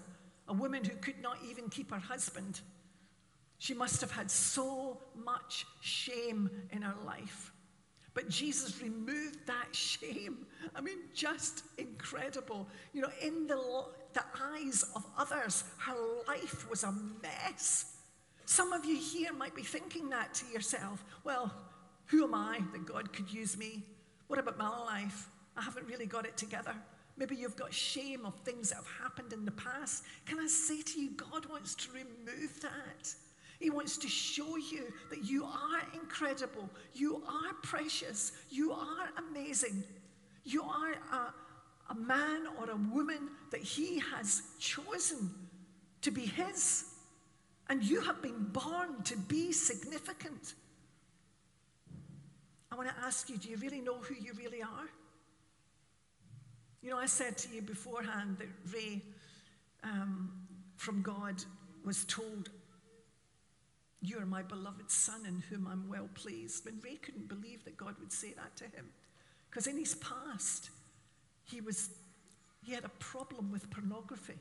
a 0.47 0.53
woman 0.53 0.83
who 0.83 0.95
could 0.95 1.21
not 1.21 1.37
even 1.47 1.69
keep 1.69 1.91
her 1.91 1.99
husband. 1.99 2.61
She 3.57 3.73
must 3.73 3.99
have 3.99 4.11
had 4.11 4.31
so 4.31 4.97
much 5.13 5.65
shame 5.81 6.49
in 6.71 6.81
her 6.81 6.95
life. 7.05 7.51
But 8.13 8.29
Jesus 8.29 8.81
removed 8.81 9.45
that 9.45 9.73
shame. 9.75 10.45
I 10.75 10.81
mean, 10.81 10.97
just 11.13 11.63
incredible. 11.77 12.67
You 12.93 13.01
know, 13.01 13.11
in 13.21 13.47
the, 13.47 13.85
the 14.13 14.23
eyes 14.41 14.83
of 14.95 15.05
others, 15.17 15.63
her 15.77 15.95
life 16.27 16.69
was 16.69 16.83
a 16.83 16.93
mess. 17.21 17.97
Some 18.45 18.73
of 18.73 18.83
you 18.83 18.95
here 18.95 19.31
might 19.31 19.55
be 19.55 19.61
thinking 19.61 20.09
that 20.09 20.33
to 20.35 20.45
yourself. 20.47 21.03
Well, 21.23 21.53
who 22.07 22.23
am 22.23 22.33
I 22.33 22.59
that 22.73 22.85
God 22.85 23.13
could 23.13 23.31
use 23.31 23.57
me? 23.57 23.83
What 24.27 24.39
about 24.39 24.57
my 24.57 24.69
life? 24.69 25.29
I 25.55 25.61
haven't 25.61 25.87
really 25.87 26.07
got 26.07 26.25
it 26.25 26.35
together. 26.35 26.73
Maybe 27.17 27.35
you've 27.35 27.57
got 27.57 27.73
shame 27.73 28.25
of 28.25 28.33
things 28.45 28.69
that 28.69 28.77
have 28.77 28.87
happened 29.03 29.33
in 29.33 29.45
the 29.45 29.51
past. 29.51 30.03
Can 30.25 30.39
I 30.39 30.47
say 30.47 30.81
to 30.81 31.01
you, 31.01 31.11
God 31.11 31.45
wants 31.47 31.75
to 31.75 31.89
remove 31.91 32.61
that. 32.61 33.13
He 33.59 33.69
wants 33.69 33.97
to 33.97 34.07
show 34.07 34.55
you 34.55 34.91
that 35.09 35.25
you 35.25 35.43
are 35.43 35.81
incredible, 35.93 36.69
you 36.93 37.21
are 37.27 37.53
precious, 37.61 38.31
you 38.49 38.71
are 38.71 39.09
amazing, 39.17 39.83
you 40.45 40.63
are 40.63 40.93
a, 40.93 41.33
a 41.91 41.95
man 41.95 42.47
or 42.57 42.69
a 42.69 42.75
woman 42.75 43.29
that 43.51 43.61
He 43.61 43.99
has 43.99 44.43
chosen 44.59 45.29
to 46.01 46.11
be 46.11 46.25
His. 46.25 46.85
And 47.67 47.83
you 47.83 48.01
have 48.01 48.21
been 48.21 48.45
born 48.45 49.03
to 49.03 49.17
be 49.17 49.51
significant. 49.51 50.55
I 52.71 52.75
want 52.75 52.87
to 52.87 52.95
ask 53.03 53.29
you 53.29 53.37
do 53.37 53.49
you 53.49 53.57
really 53.57 53.81
know 53.81 53.97
who 53.97 54.15
you 54.15 54.31
really 54.37 54.61
are? 54.61 54.89
You 56.81 56.89
know, 56.89 56.97
I 56.97 57.07
said 57.07 57.37
to 57.39 57.53
you 57.53 57.61
beforehand 57.61 58.37
that 58.39 58.47
Ray 58.73 59.01
um, 59.83 60.31
from 60.77 61.01
God 61.01 61.43
was 61.83 62.05
told, 62.05 62.49
You 64.01 64.19
are 64.19 64.25
my 64.25 64.41
beloved 64.41 64.89
son 64.89 65.25
in 65.27 65.43
whom 65.49 65.67
I'm 65.67 65.89
well 65.89 66.09
pleased. 66.13 66.65
And 66.67 66.83
Ray 66.83 66.95
couldn't 66.95 67.27
believe 67.27 67.65
that 67.65 67.77
God 67.77 67.95
would 67.99 68.11
say 68.11 68.33
that 68.33 68.55
to 68.57 68.63
him. 68.63 68.85
Because 69.49 69.67
in 69.67 69.77
his 69.77 69.95
past, 69.95 70.69
he, 71.43 71.59
was, 71.59 71.89
he 72.63 72.73
had 72.73 72.85
a 72.85 72.91
problem 72.99 73.51
with 73.51 73.69
pornography. 73.69 74.37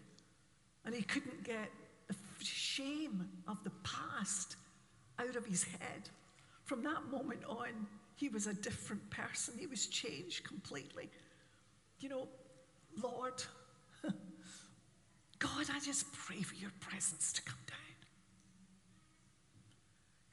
And 0.85 0.95
he 0.95 1.03
couldn't 1.03 1.43
get 1.43 1.71
the 2.09 2.15
shame 2.45 3.29
of 3.49 3.63
the 3.65 3.73
past 3.83 4.57
out 5.19 5.35
of 5.35 5.45
his 5.45 5.65
head. 5.65 6.09
From 6.65 6.83
that 6.85 7.11
moment 7.11 7.41
on, 7.49 7.87
he 8.15 8.29
was 8.29 8.47
a 8.47 8.55
different 8.55 9.09
person. 9.11 9.55
He 9.59 9.67
was 9.67 9.87
changed 9.87 10.45
completely. 10.45 11.09
You 12.01 12.11
know, 12.11 12.29
Lord, 13.03 13.43
God, 15.39 15.67
I 15.73 15.81
just 15.81 16.13
pray 16.13 16.43
for 16.43 16.55
your 16.55 16.71
presence 16.81 17.33
to 17.33 17.43
come 17.43 17.59
down. 17.67 17.88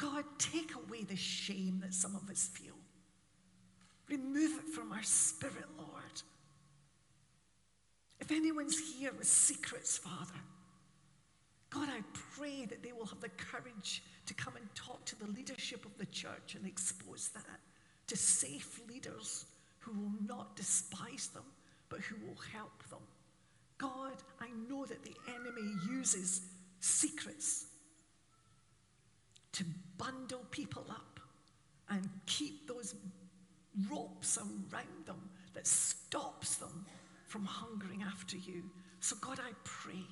God, 0.06 0.24
take 0.38 0.72
away 0.76 1.04
the 1.04 1.16
shame 1.16 1.80
that 1.82 1.94
some 1.94 2.16
of 2.16 2.30
us 2.30 2.48
feel. 2.54 2.76
Remove 4.08 4.60
it 4.60 4.70
from 4.70 4.92
our 4.92 5.02
spirit, 5.02 5.66
Lord. 5.80 6.22
If 8.20 8.32
anyone's 8.32 8.78
here 8.78 9.12
with 9.18 9.26
secrets, 9.26 9.98
Father, 9.98 10.40
God, 11.72 11.90
I 11.90 12.02
pray 12.38 12.66
that 12.66 12.84
they 12.84 12.92
will 12.92 13.08
have 13.08 13.20
the 13.20 13.30
courage 13.30 14.04
to 14.28 14.36
come 14.36 14.56
and 14.56 14.76
talk 14.76 15.04
to 15.06 15.18
the 15.18 15.32
leadership 15.32 15.86
of 15.86 15.98
the 15.98 16.06
church 16.06 16.54
and 16.54 16.68
expose 16.68 17.30
that 17.30 17.60
to 18.06 18.16
safe 18.16 18.80
leaders 18.88 19.48
who 19.80 19.92
will 19.92 20.14
not 20.28 20.56
despise 20.56 21.30
them, 21.34 21.46
but 21.90 22.00
who 22.02 22.16
will 22.28 22.40
help 22.54 22.88
them. 22.92 23.02
God, 23.80 24.14
I 24.40 24.50
know 24.70 24.86
that 24.86 25.04
the 25.04 25.16
enemy 25.34 25.74
uses 25.90 26.42
secrets 26.80 27.66
to 29.56 29.64
bundle 29.98 30.46
people 30.52 30.86
up 30.90 31.20
and 31.90 32.10
keep 32.26 32.68
those 32.68 32.94
ropes 33.90 34.38
around 34.38 35.06
them 35.06 35.30
that 35.54 35.66
stops 35.66 36.56
them 36.56 36.86
from 37.28 37.46
hungering 37.46 38.04
after 38.04 38.38
you. 38.38 38.64
So, 39.00 39.16
God, 39.22 39.40
I 39.40 39.52
pray, 39.64 40.04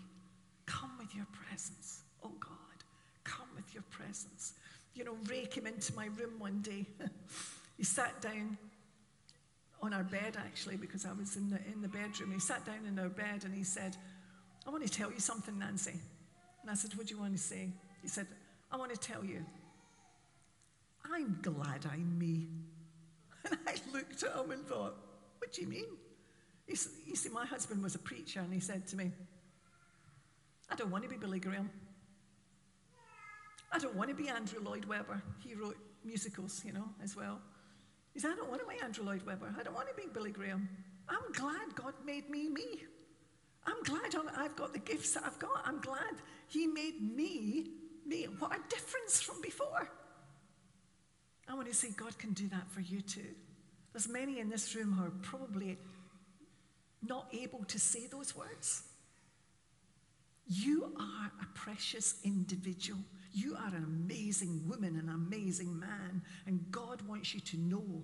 come 0.66 0.92
with 0.98 1.14
your 1.14 1.28
presence. 1.32 2.04
Oh, 2.24 2.32
God, 2.40 2.84
come 3.24 3.48
with 3.56 3.74
your 3.74 3.84
presence. 3.90 4.54
You 4.96 5.04
know, 5.04 5.16
Ray 5.30 5.46
came 5.46 5.68
into 5.68 5.94
my 5.94 6.06
room 6.06 6.40
one 6.40 6.62
day. 6.62 6.86
he 7.78 7.84
sat 7.84 8.22
down 8.22 8.58
on 9.82 9.94
our 9.94 10.04
bed, 10.04 10.38
actually, 10.38 10.78
because 10.78 11.06
I 11.06 11.12
was 11.12 11.36
in 11.36 11.50
the, 11.50 11.60
in 11.74 11.82
the 11.82 11.90
bedroom. 11.90 12.32
He 12.32 12.40
sat 12.40 12.66
down 12.66 12.86
in 12.88 12.98
our 12.98 13.10
bed 13.10 13.44
and 13.44 13.54
he 13.54 13.64
said, 13.64 13.98
I 14.66 14.70
want 14.70 14.86
to 14.86 14.90
tell 14.90 15.12
you 15.12 15.20
something, 15.20 15.60
Nancy. 15.60 15.96
And 16.62 16.72
I 16.72 16.76
said, 16.76 16.94
What 16.96 17.08
do 17.08 17.16
you 17.16 17.20
want 17.20 17.34
to 17.34 17.42
say? 17.42 17.70
He 18.02 18.08
said, 18.08 18.28
I 18.74 18.78
want 18.78 18.92
to 18.92 19.00
tell 19.00 19.24
you, 19.24 19.46
I'm 21.14 21.38
glad 21.44 21.86
I'm 21.92 22.18
me. 22.18 22.48
And 23.50 23.60
I 23.68 23.76
looked 23.94 24.24
at 24.24 24.36
him 24.36 24.52
and 24.52 24.66
thought, 24.66 24.96
What 25.38 25.54
do 25.54 25.62
you 25.62 25.68
mean? 25.68 25.86
You 26.66 26.76
see, 26.76 27.30
my 27.30 27.46
husband 27.46 27.84
was 27.84 27.94
a 27.94 28.00
preacher, 28.00 28.40
and 28.40 28.54
he 28.54 28.60
said 28.60 28.88
to 28.88 28.96
me, 28.96 29.12
I 30.72 30.76
don't 30.76 30.90
want 30.90 31.04
to 31.04 31.10
be 31.10 31.18
Billy 31.18 31.40
Graham. 31.40 31.70
I 33.72 33.80
don't 33.80 33.96
want 33.96 34.10
to 34.10 34.16
be 34.16 34.30
Andrew 34.30 34.62
Lloyd 34.64 34.86
Webber. 34.86 35.22
He 35.46 35.56
wrote 35.56 35.78
musicals, 36.06 36.64
you 36.66 36.72
know, 36.72 36.86
as 37.04 37.16
well. 37.16 37.42
He 38.14 38.20
said, 38.20 38.32
I 38.32 38.36
don't 38.36 38.50
want 38.50 38.62
to 38.62 38.68
be 38.68 38.82
Andrew 38.82 39.04
Lloyd 39.04 39.24
Webber. 39.26 39.54
I 39.60 39.64
don't 39.64 39.74
want 39.74 39.90
to 39.90 39.96
be 39.96 40.08
Billy 40.12 40.32
Graham. 40.32 40.70
I'm 41.10 41.32
glad 41.34 41.76
God 41.76 41.94
made 42.06 42.30
me 42.30 42.48
me. 42.50 42.84
I'm 43.68 43.84
glad 43.84 44.16
I've 44.38 44.56
got 44.56 44.74
the 44.74 44.80
gifts 44.80 45.14
that 45.14 45.24
I've 45.26 45.38
got. 45.38 45.62
I'm 45.66 45.82
glad 45.82 46.16
He 46.48 46.66
made 46.66 47.02
me 47.02 47.72
me. 48.06 48.28
What 48.40 48.52
a 48.52 48.60
difference 48.70 49.22
from 49.22 49.42
before. 49.42 49.90
I 51.48 51.54
want 51.56 51.68
to 51.68 51.74
say 51.74 51.90
God 51.96 52.18
can 52.18 52.34
do 52.34 52.48
that 52.50 52.70
for 52.70 52.82
you 52.82 53.02
too. 53.02 53.36
There's 53.92 54.10
many 54.10 54.40
in 54.40 54.50
this 54.50 54.76
room 54.76 54.94
who 54.94 55.06
are 55.06 55.14
probably 55.22 55.78
not 57.08 57.28
able 57.34 57.64
to 57.66 57.80
say 57.80 58.08
those 58.08 58.36
words. 58.36 58.84
You 60.48 60.94
are 61.00 61.32
a 61.42 61.46
precious 61.54 62.16
individual. 62.24 63.00
You 63.34 63.56
are 63.56 63.68
an 63.76 63.84
amazing 63.84 64.68
woman, 64.68 64.98
an 64.98 65.10
amazing 65.10 65.80
man, 65.80 66.22
and 66.46 66.64
God 66.72 67.02
wants 67.08 67.34
you 67.34 67.40
to 67.42 67.58
know 67.58 68.04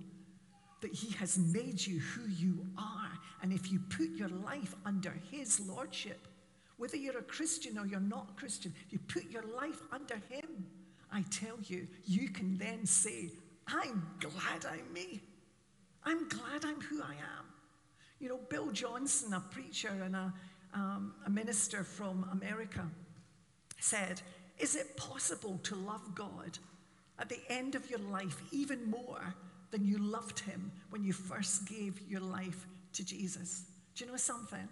that 0.80 0.92
He 0.92 1.12
has 1.16 1.38
made 1.38 1.84
you 1.84 2.00
who 2.00 2.28
you 2.28 2.66
are. 2.76 3.12
And 3.42 3.52
if 3.52 3.70
you 3.70 3.80
put 3.90 4.10
your 4.10 4.28
life 4.28 4.74
under 4.84 5.14
His 5.30 5.60
lordship, 5.60 6.26
whether 6.80 6.96
you're 6.96 7.18
a 7.18 7.22
Christian 7.22 7.76
or 7.76 7.86
you're 7.86 8.00
not 8.00 8.30
a 8.30 8.40
Christian, 8.40 8.72
if 8.86 8.90
you 8.90 8.98
put 9.00 9.30
your 9.30 9.44
life 9.54 9.82
under 9.92 10.14
Him, 10.30 10.64
I 11.12 11.22
tell 11.30 11.58
you, 11.64 11.86
you 12.06 12.30
can 12.30 12.56
then 12.56 12.86
say, 12.86 13.28
I'm 13.68 14.02
glad 14.18 14.64
I'm 14.64 14.90
me. 14.90 15.20
I'm 16.04 16.26
glad 16.30 16.64
I'm 16.64 16.80
who 16.80 17.02
I 17.02 17.12
am. 17.12 17.44
You 18.18 18.30
know, 18.30 18.40
Bill 18.48 18.70
Johnson, 18.70 19.34
a 19.34 19.40
preacher 19.40 19.92
and 20.02 20.16
a, 20.16 20.32
um, 20.72 21.12
a 21.26 21.30
minister 21.30 21.84
from 21.84 22.26
America, 22.32 22.86
said, 23.78 24.22
is 24.58 24.74
it 24.74 24.96
possible 24.96 25.60
to 25.64 25.74
love 25.74 26.14
God 26.14 26.58
at 27.18 27.28
the 27.28 27.40
end 27.50 27.74
of 27.74 27.90
your 27.90 27.98
life 27.98 28.40
even 28.52 28.90
more 28.90 29.34
than 29.70 29.84
you 29.84 29.98
loved 29.98 30.40
Him 30.40 30.72
when 30.88 31.04
you 31.04 31.12
first 31.12 31.68
gave 31.68 32.00
your 32.08 32.22
life 32.22 32.66
to 32.94 33.04
Jesus? 33.04 33.64
Do 33.94 34.06
you 34.06 34.10
know 34.10 34.16
something? 34.16 34.66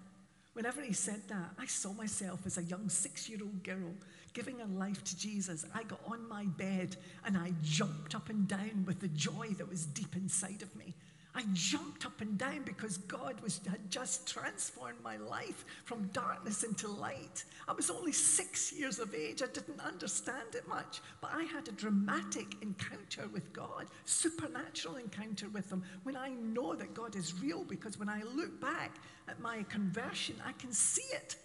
Whenever 0.58 0.82
he 0.82 0.92
said 0.92 1.22
that, 1.28 1.50
I 1.56 1.66
saw 1.66 1.92
myself 1.92 2.40
as 2.44 2.58
a 2.58 2.64
young 2.64 2.88
six 2.88 3.28
year 3.28 3.38
old 3.40 3.62
girl 3.62 3.94
giving 4.32 4.58
her 4.58 4.66
life 4.66 5.04
to 5.04 5.16
Jesus. 5.16 5.64
I 5.72 5.84
got 5.84 6.00
on 6.04 6.28
my 6.28 6.46
bed 6.46 6.96
and 7.24 7.38
I 7.38 7.52
jumped 7.62 8.16
up 8.16 8.28
and 8.28 8.48
down 8.48 8.84
with 8.84 8.98
the 8.98 9.06
joy 9.06 9.50
that 9.56 9.70
was 9.70 9.86
deep 9.86 10.16
inside 10.16 10.62
of 10.62 10.74
me. 10.74 10.94
I 11.38 11.44
jumped 11.52 12.04
up 12.04 12.20
and 12.20 12.36
down 12.36 12.62
because 12.64 12.96
God 12.96 13.40
was, 13.42 13.60
had 13.70 13.88
just 13.88 14.26
transformed 14.26 14.98
my 15.04 15.18
life 15.18 15.64
from 15.84 16.08
darkness 16.08 16.64
into 16.64 16.88
light. 16.88 17.44
I 17.68 17.74
was 17.74 17.90
only 17.90 18.10
six 18.10 18.72
years 18.72 18.98
of 18.98 19.14
age. 19.14 19.40
I 19.40 19.46
didn't 19.46 19.78
understand 19.78 20.56
it 20.56 20.66
much, 20.66 21.00
but 21.20 21.30
I 21.32 21.44
had 21.44 21.68
a 21.68 21.72
dramatic 21.72 22.56
encounter 22.60 23.28
with 23.32 23.52
God, 23.52 23.86
supernatural 24.04 24.96
encounter 24.96 25.48
with 25.50 25.70
Him, 25.70 25.84
when 26.02 26.16
I 26.16 26.30
know 26.30 26.74
that 26.74 26.92
God 26.92 27.14
is 27.14 27.40
real 27.40 27.62
because 27.62 28.00
when 28.00 28.08
I 28.08 28.22
look 28.34 28.60
back 28.60 28.96
at 29.28 29.38
my 29.38 29.62
conversion, 29.68 30.34
I 30.44 30.50
can 30.54 30.72
see 30.72 31.06
it. 31.14 31.36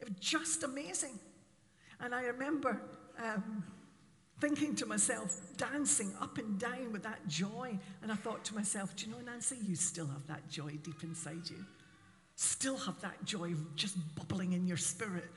It 0.00 0.08
was 0.08 0.18
just 0.18 0.64
amazing. 0.64 1.20
And 2.00 2.16
I 2.16 2.22
remember. 2.22 2.82
Um, 3.16 3.62
thinking 4.40 4.74
to 4.76 4.86
myself, 4.86 5.38
dancing 5.56 6.12
up 6.20 6.38
and 6.38 6.58
down 6.58 6.92
with 6.92 7.02
that 7.02 7.26
joy. 7.28 7.78
And 8.02 8.10
I 8.10 8.14
thought 8.14 8.44
to 8.46 8.54
myself, 8.54 8.96
do 8.96 9.06
you 9.06 9.12
know, 9.12 9.20
Nancy, 9.20 9.56
you 9.62 9.76
still 9.76 10.06
have 10.06 10.26
that 10.26 10.48
joy 10.48 10.78
deep 10.82 11.02
inside 11.02 11.48
you. 11.48 11.64
Still 12.36 12.78
have 12.78 13.00
that 13.02 13.24
joy 13.24 13.54
just 13.76 13.96
bubbling 14.16 14.52
in 14.52 14.66
your 14.66 14.78
spirit. 14.78 15.30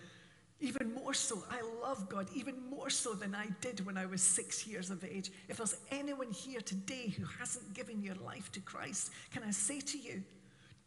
Even 0.61 0.93
more 0.93 1.13
so, 1.13 1.43
I 1.51 1.61
love 1.81 2.07
God 2.07 2.29
even 2.33 2.55
more 2.69 2.89
so 2.89 3.13
than 3.13 3.35
I 3.35 3.47
did 3.59 3.85
when 3.85 3.97
I 3.97 4.05
was 4.05 4.21
six 4.21 4.65
years 4.65 4.89
of 4.89 5.03
age. 5.03 5.29
If 5.49 5.57
there's 5.57 5.75
anyone 5.91 6.31
here 6.31 6.61
today 6.61 7.09
who 7.09 7.25
hasn't 7.37 7.73
given 7.73 8.01
your 8.01 8.15
life 8.15 8.49
to 8.53 8.61
Christ, 8.61 9.11
can 9.31 9.43
I 9.43 9.51
say 9.51 9.81
to 9.81 9.97
you, 9.97 10.23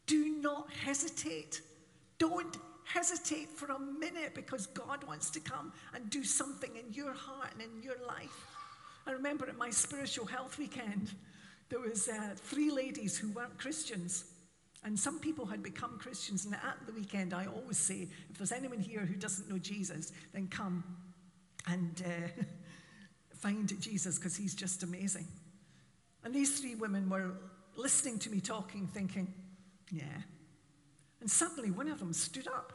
do 0.06 0.40
not 0.40 0.70
hesitate. 0.72 1.60
Don't 2.18 2.56
hesitate 2.86 3.50
for 3.50 3.66
a 3.66 3.78
minute 3.78 4.34
because 4.34 4.66
God 4.66 5.04
wants 5.04 5.30
to 5.30 5.40
come 5.40 5.72
and 5.94 6.08
do 6.08 6.24
something 6.24 6.70
in 6.76 6.92
your 6.92 7.12
heart 7.12 7.50
and 7.52 7.62
in 7.62 7.82
your 7.82 7.96
life. 8.06 8.46
I 9.06 9.12
remember 9.12 9.48
at 9.48 9.56
my 9.56 9.70
spiritual 9.70 10.26
health 10.26 10.58
weekend, 10.58 11.12
there 11.68 11.80
was 11.80 12.08
uh, 12.08 12.34
three 12.36 12.70
ladies 12.70 13.18
who 13.18 13.30
weren't 13.30 13.58
Christians. 13.58 14.24
And 14.84 14.98
some 14.98 15.18
people 15.18 15.46
had 15.46 15.62
become 15.62 15.98
Christians. 15.98 16.44
And 16.44 16.54
at 16.54 16.76
the 16.86 16.92
weekend, 16.92 17.34
I 17.34 17.46
always 17.46 17.78
say, 17.78 18.08
if 18.30 18.38
there's 18.38 18.52
anyone 18.52 18.78
here 18.78 19.00
who 19.00 19.14
doesn't 19.14 19.48
know 19.50 19.58
Jesus, 19.58 20.12
then 20.32 20.46
come 20.48 20.84
and 21.66 22.02
uh, 22.06 22.42
find 23.36 23.68
Jesus 23.80 24.16
because 24.16 24.36
he's 24.36 24.54
just 24.54 24.82
amazing. 24.84 25.26
And 26.24 26.32
these 26.34 26.60
three 26.60 26.76
women 26.76 27.08
were 27.08 27.32
listening 27.76 28.18
to 28.20 28.30
me 28.30 28.40
talking, 28.40 28.86
thinking, 28.86 29.32
yeah, 29.90 30.04
And 31.20 31.30
suddenly 31.30 31.70
one 31.70 31.88
of 31.88 31.98
them 31.98 32.12
stood 32.12 32.48
up. 32.48 32.72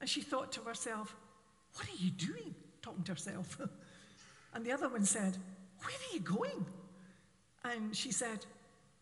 And 0.00 0.08
she 0.08 0.20
thought 0.20 0.52
to 0.52 0.60
herself, 0.60 1.14
What 1.74 1.88
are 1.88 2.02
you 2.02 2.10
doing? 2.10 2.54
Talking 2.82 3.04
to 3.04 3.12
herself. 3.12 3.60
and 4.54 4.64
the 4.64 4.72
other 4.72 4.88
one 4.88 5.04
said, 5.04 5.36
Where 5.80 5.94
are 5.94 6.14
you 6.14 6.20
going? 6.20 6.66
And 7.64 7.96
she 7.96 8.12
said, 8.12 8.44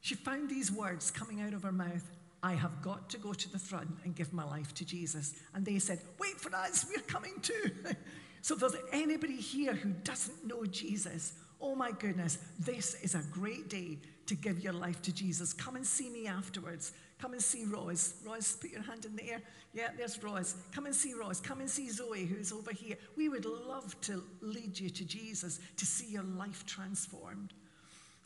She 0.00 0.14
found 0.14 0.48
these 0.48 0.70
words 0.70 1.10
coming 1.10 1.40
out 1.40 1.54
of 1.54 1.62
her 1.62 1.72
mouth 1.72 2.10
I 2.44 2.52
have 2.52 2.82
got 2.82 3.08
to 3.08 3.18
go 3.18 3.32
to 3.32 3.52
the 3.52 3.58
front 3.58 3.88
and 4.04 4.14
give 4.14 4.34
my 4.34 4.44
life 4.44 4.74
to 4.74 4.84
Jesus. 4.84 5.32
And 5.54 5.64
they 5.64 5.78
said, 5.78 6.00
Wait 6.20 6.38
for 6.38 6.54
us, 6.54 6.84
we're 6.86 7.02
coming 7.02 7.32
too. 7.40 7.70
so 8.42 8.54
if 8.54 8.60
there's 8.60 8.76
anybody 8.92 9.36
here 9.36 9.72
who 9.72 9.92
doesn't 10.04 10.46
know 10.46 10.66
Jesus, 10.66 11.32
oh 11.58 11.74
my 11.74 11.90
goodness, 11.90 12.36
this 12.58 12.96
is 13.02 13.14
a 13.14 13.22
great 13.32 13.70
day 13.70 13.96
to 14.26 14.34
give 14.34 14.60
your 14.60 14.74
life 14.74 15.00
to 15.02 15.12
Jesus. 15.12 15.54
Come 15.54 15.76
and 15.76 15.86
see 15.86 16.10
me 16.10 16.26
afterwards. 16.26 16.92
Come 17.24 17.32
and 17.32 17.42
see 17.42 17.64
Roz. 17.64 18.16
Roz, 18.22 18.58
put 18.60 18.70
your 18.70 18.82
hand 18.82 19.06
in 19.06 19.16
the 19.16 19.26
air. 19.26 19.40
Yeah, 19.72 19.88
there's 19.96 20.22
Roz. 20.22 20.56
Come 20.74 20.84
and 20.84 20.94
see 20.94 21.14
Roz. 21.14 21.40
Come 21.40 21.60
and 21.60 21.70
see 21.70 21.88
Zoe, 21.88 22.26
who's 22.26 22.52
over 22.52 22.70
here. 22.70 22.96
We 23.16 23.30
would 23.30 23.46
love 23.46 23.98
to 24.02 24.22
lead 24.42 24.78
you 24.78 24.90
to 24.90 25.04
Jesus, 25.06 25.58
to 25.78 25.86
see 25.86 26.04
your 26.04 26.22
life 26.22 26.66
transformed. 26.66 27.54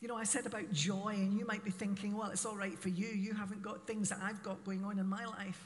You 0.01 0.09
know, 0.09 0.17
I 0.17 0.25
said 0.25 0.47
about 0.47 0.73
joy, 0.73 1.15
and 1.15 1.39
you 1.39 1.47
might 1.47 1.63
be 1.65 1.71
thinking, 1.71 2.17
well, 2.17 2.31
it's 2.31 2.45
all 2.45 2.57
right 2.57 2.77
for 2.77 2.89
you. 2.89 3.07
You 3.07 3.35
haven't 3.35 3.63
got 3.63 3.87
things 3.87 4.09
that 4.09 4.19
I've 4.21 4.43
got 4.43 4.65
going 4.65 4.85
on 4.85 4.99
in 4.99 5.07
my 5.07 5.25
life. 5.27 5.65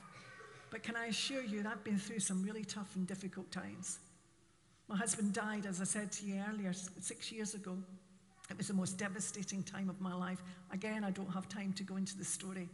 But 0.68 0.82
can 0.82 0.94
I 0.94 1.06
assure 1.06 1.42
you 1.42 1.62
that 1.62 1.72
I've 1.72 1.84
been 1.84 1.98
through 1.98 2.20
some 2.20 2.42
really 2.42 2.66
tough 2.66 2.96
and 2.96 3.06
difficult 3.06 3.50
times? 3.50 3.98
My 4.88 4.96
husband 4.98 5.32
died, 5.32 5.64
as 5.64 5.80
I 5.80 5.84
said 5.84 6.12
to 6.12 6.26
you 6.26 6.38
earlier, 6.50 6.74
six 6.74 7.32
years 7.32 7.54
ago. 7.54 7.78
It 8.50 8.58
was 8.58 8.68
the 8.68 8.74
most 8.74 8.98
devastating 8.98 9.62
time 9.62 9.88
of 9.88 10.02
my 10.02 10.12
life. 10.12 10.42
Again, 10.70 11.02
I 11.02 11.12
don't 11.12 11.32
have 11.32 11.48
time 11.48 11.72
to 11.72 11.82
go 11.82 11.96
into 11.96 12.18
the 12.18 12.26
story. 12.26 12.68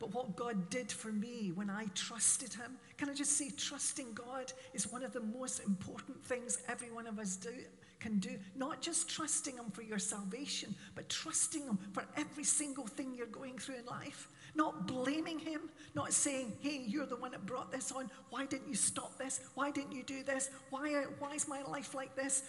But 0.00 0.14
what 0.14 0.34
God 0.34 0.70
did 0.70 0.90
for 0.90 1.12
me 1.12 1.52
when 1.54 1.68
I 1.68 1.84
trusted 1.94 2.54
Him, 2.54 2.78
can 2.96 3.10
I 3.10 3.14
just 3.14 3.36
say, 3.36 3.50
trusting 3.50 4.14
God 4.14 4.50
is 4.72 4.90
one 4.90 5.04
of 5.04 5.12
the 5.12 5.20
most 5.20 5.60
important 5.60 6.24
things 6.24 6.62
every 6.68 6.90
one 6.90 7.06
of 7.06 7.18
us 7.18 7.36
do, 7.36 7.52
can 8.00 8.18
do. 8.18 8.30
Not 8.56 8.80
just 8.80 9.10
trusting 9.10 9.56
Him 9.56 9.70
for 9.70 9.82
your 9.82 9.98
salvation, 9.98 10.74
but 10.94 11.10
trusting 11.10 11.62
Him 11.64 11.78
for 11.92 12.02
every 12.16 12.44
single 12.44 12.86
thing 12.86 13.14
you're 13.14 13.26
going 13.26 13.58
through 13.58 13.76
in 13.76 13.84
life. 13.84 14.28
Not 14.54 14.86
blaming 14.86 15.38
Him, 15.38 15.68
not 15.94 16.14
saying, 16.14 16.54
hey, 16.60 16.82
you're 16.86 17.04
the 17.04 17.16
one 17.16 17.32
that 17.32 17.44
brought 17.44 17.70
this 17.70 17.92
on. 17.92 18.10
Why 18.30 18.46
didn't 18.46 18.68
you 18.68 18.76
stop 18.76 19.18
this? 19.18 19.40
Why 19.54 19.70
didn't 19.70 19.92
you 19.92 20.02
do 20.02 20.22
this? 20.22 20.48
Why, 20.70 21.04
why 21.18 21.34
is 21.34 21.46
my 21.46 21.60
life 21.64 21.94
like 21.94 22.16
this? 22.16 22.44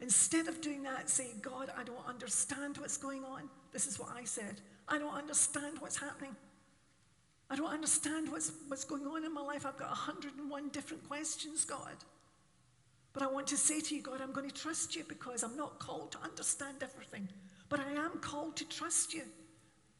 Instead 0.00 0.48
of 0.48 0.60
doing 0.60 0.82
that, 0.82 1.08
say, 1.08 1.28
God, 1.40 1.70
I 1.78 1.84
don't 1.84 2.06
understand 2.06 2.78
what's 2.78 2.96
going 2.96 3.24
on. 3.24 3.48
This 3.72 3.86
is 3.86 3.96
what 3.96 4.10
I 4.14 4.24
said. 4.24 4.60
I 4.88 4.98
don't 4.98 5.14
understand 5.14 5.78
what's 5.78 5.96
happening. 5.96 6.34
I 7.48 7.56
don't 7.56 7.72
understand 7.72 8.30
what's, 8.30 8.52
what's 8.68 8.84
going 8.84 9.06
on 9.06 9.24
in 9.24 9.32
my 9.32 9.40
life. 9.40 9.66
I've 9.66 9.76
got 9.76 9.88
101 9.88 10.68
different 10.70 11.06
questions, 11.06 11.64
God. 11.64 11.94
But 13.12 13.22
I 13.22 13.28
want 13.28 13.46
to 13.48 13.56
say 13.56 13.80
to 13.80 13.94
you, 13.94 14.02
God, 14.02 14.20
I'm 14.20 14.32
going 14.32 14.48
to 14.48 14.54
trust 14.54 14.96
you 14.96 15.04
because 15.08 15.42
I'm 15.42 15.56
not 15.56 15.78
called 15.78 16.12
to 16.12 16.18
understand 16.18 16.78
everything, 16.82 17.28
but 17.68 17.80
I 17.80 17.92
am 17.92 18.18
called 18.20 18.56
to 18.56 18.68
trust 18.68 19.14
you. 19.14 19.22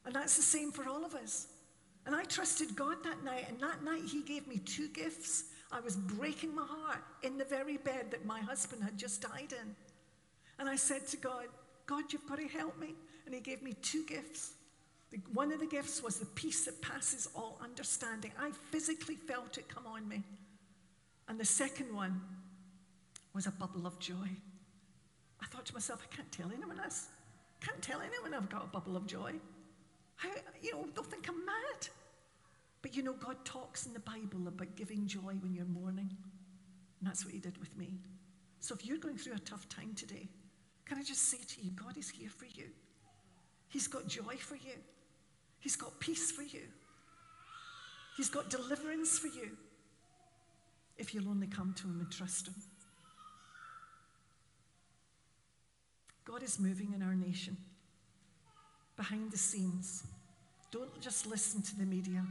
And 0.05 0.15
that's 0.15 0.37
the 0.37 0.43
same 0.43 0.71
for 0.71 0.89
all 0.89 1.05
of 1.05 1.15
us. 1.15 1.47
And 2.05 2.15
I 2.15 2.25
trusted 2.25 2.77
God 2.77 2.99
that 3.05 3.25
night, 3.25 3.47
and 3.49 3.59
that 3.61 3.83
night 3.83 4.03
He 4.07 4.23
gave 4.23 4.47
me 4.47 4.59
two 4.59 4.89
gifts. 4.89 5.45
I 5.73 5.81
was 5.81 5.97
breaking 5.97 6.55
my 6.55 6.67
heart 6.67 7.03
in 7.23 7.39
the 7.39 7.45
very 7.45 7.79
bed 7.79 8.11
that 8.11 8.25
my 8.25 8.41
husband 8.41 8.83
had 8.83 8.97
just 8.97 9.23
died 9.23 9.53
in. 9.53 9.75
And 10.59 10.69
I 10.69 10.77
said 10.77 11.07
to 11.09 11.17
God, 11.17 11.47
God, 11.87 12.13
you've 12.13 12.27
got 12.29 12.39
to 12.39 12.47
help 12.47 12.79
me. 12.79 12.95
And 13.25 13.35
He 13.35 13.41
gave 13.41 13.63
me 13.63 13.75
two 13.83 14.05
gifts. 14.07 14.53
One 15.33 15.53
of 15.53 15.61
the 15.61 15.67
gifts 15.67 16.03
was 16.03 16.19
the 16.19 16.27
peace 16.27 16.65
that 16.65 16.83
passes 16.83 17.29
all 17.35 17.59
understanding. 17.63 18.33
I 18.39 18.51
physically 18.71 19.15
felt 19.15 19.57
it 19.57 19.69
come 19.69 19.87
on 19.87 20.09
me. 20.09 20.23
And 21.29 21.39
the 21.39 21.45
second 21.45 21.95
one 21.95 22.21
was 23.33 23.47
a 23.47 23.53
bubble 23.53 23.87
of 23.87 23.99
joy. 23.99 24.29
I 25.41 25.47
thought 25.47 25.67
to 25.67 25.75
myself, 25.75 26.03
I 26.03 26.15
can't 26.15 26.31
tell 26.33 26.51
anyone 26.53 26.77
this. 26.77 27.09
I 27.63 27.67
can't 27.67 27.83
tell 27.83 28.01
anyone 28.01 28.35
I've 28.35 28.51
got 28.51 28.65
a 28.65 28.69
bubble 28.69 28.97
of 28.97 29.07
joy. 29.07 29.33
How, 30.17 30.31
you 30.61 30.73
know, 30.73 30.87
they'll 30.95 31.05
think 31.05 31.29
I'm 31.29 31.45
mad. 31.45 31.89
But 32.83 32.97
you 32.97 33.03
know, 33.03 33.15
God 33.15 33.37
talks 33.45 33.87
in 33.87 33.93
the 33.93 34.01
Bible 34.01 34.49
about 34.49 34.75
giving 34.77 35.07
joy 35.07 35.35
when 35.41 35.55
you're 35.55 35.67
mourning. 35.67 36.11
And 37.01 37.09
that's 37.09 37.25
what 37.25 37.35
He 37.35 37.41
did 37.41 37.59
with 37.59 37.77
me. 37.77 37.95
So 38.61 38.75
if 38.75 38.85
you're 38.85 38.99
going 38.99 39.19
through 39.19 39.35
a 39.35 39.41
tough 39.41 39.69
time 39.69 39.93
today, 39.95 40.29
can 40.85 40.99
I 40.99 41.03
just 41.03 41.29
say 41.29 41.39
to 41.39 41.63
you, 41.63 41.71
God 41.73 41.97
is 41.97 42.09
here 42.09 42.31
for 42.31 42.47
you. 42.47 42.69
He's 43.77 43.89
got 43.89 44.09
joy 44.09 44.37
for 44.39 44.55
you. 44.55 44.79
He's 45.61 45.77
got 45.77 46.01
peace 46.01 46.33
for 46.33 46.41
you. 46.41 46.63
He's 48.17 48.31
got 48.31 48.49
deliverance 48.49 49.19
for 49.19 49.27
you. 49.27 49.51
If 50.97 51.13
you'll 51.13 51.29
only 51.29 51.47
come 51.47 51.75
to 51.75 51.83
Him 51.83 52.01
and 52.01 52.11
trust 52.11 52.47
Him. 52.47 52.55
God 56.25 56.43
is 56.43 56.59
moving 56.59 56.95
in 56.95 57.03
our 57.03 57.15
nation 57.15 57.59
behind 58.97 59.31
the 59.31 59.37
scenes. 59.37 60.05
Don't 60.71 60.99
just 61.03 61.27
listen 61.27 61.61
to 61.61 61.77
the 61.77 61.85
media. 61.85 62.25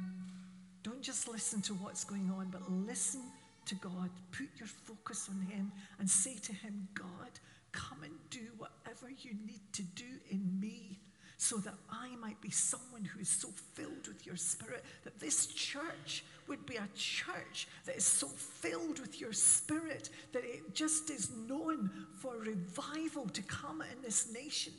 Don't 0.82 1.04
just 1.04 1.28
listen 1.28 1.62
to 1.62 1.74
what's 1.76 2.04
going 2.04 2.32
on, 2.36 2.48
but 2.50 2.72
listen 2.72 3.22
to 3.68 3.76
God. 3.76 4.10
Put 4.32 4.50
your 4.58 4.68
focus 4.68 5.30
on 5.30 5.42
Him 5.42 5.72
and 6.00 6.10
say 6.10 6.38
to 6.38 6.54
Him, 6.54 6.88
God, 6.96 7.40
come 7.72 8.02
and 8.04 8.16
do 8.32 8.48
whatever 8.58 9.12
you 9.12 9.36
need 9.46 9.62
to 9.74 9.84
do 9.84 10.06
in 10.32 10.60
me 10.60 10.98
so 11.38 11.58
that 11.58 11.74
I 11.92 12.16
might 12.16 12.40
be 12.42 12.50
someone 12.50 13.04
who 13.04 13.20
is 13.20 13.30
so 13.30 13.50
filled 13.74 14.08
with 14.08 14.26
your 14.26 14.38
spirit, 14.38 14.84
that 15.04 15.20
this 15.20 15.48
church 15.48 16.24
would 16.48 16.66
be 16.66 16.76
a 16.76 16.88
church 16.96 17.68
that 17.86 17.96
is 17.96 18.06
so 18.06 18.28
filled 18.28 19.00
with 19.00 19.20
your 19.20 19.34
spirit 19.34 20.10
that 20.32 20.44
it 20.44 20.74
just 20.74 21.10
is 21.10 21.32
known 21.48 21.90
for 22.20 22.38
revival 22.38 23.28
to 23.30 23.42
come 23.44 23.82
in 23.82 24.02
this 24.04 24.32
nation. 24.32 24.74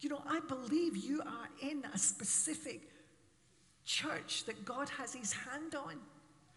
You 0.00 0.10
know, 0.10 0.22
I 0.26 0.40
believe 0.40 0.96
you 0.96 1.20
are 1.20 1.48
in 1.68 1.84
a 1.92 1.98
specific 1.98 2.88
church 3.84 4.44
that 4.44 4.64
God 4.64 4.88
has 4.90 5.12
his 5.12 5.32
hand 5.32 5.74
on. 5.74 5.96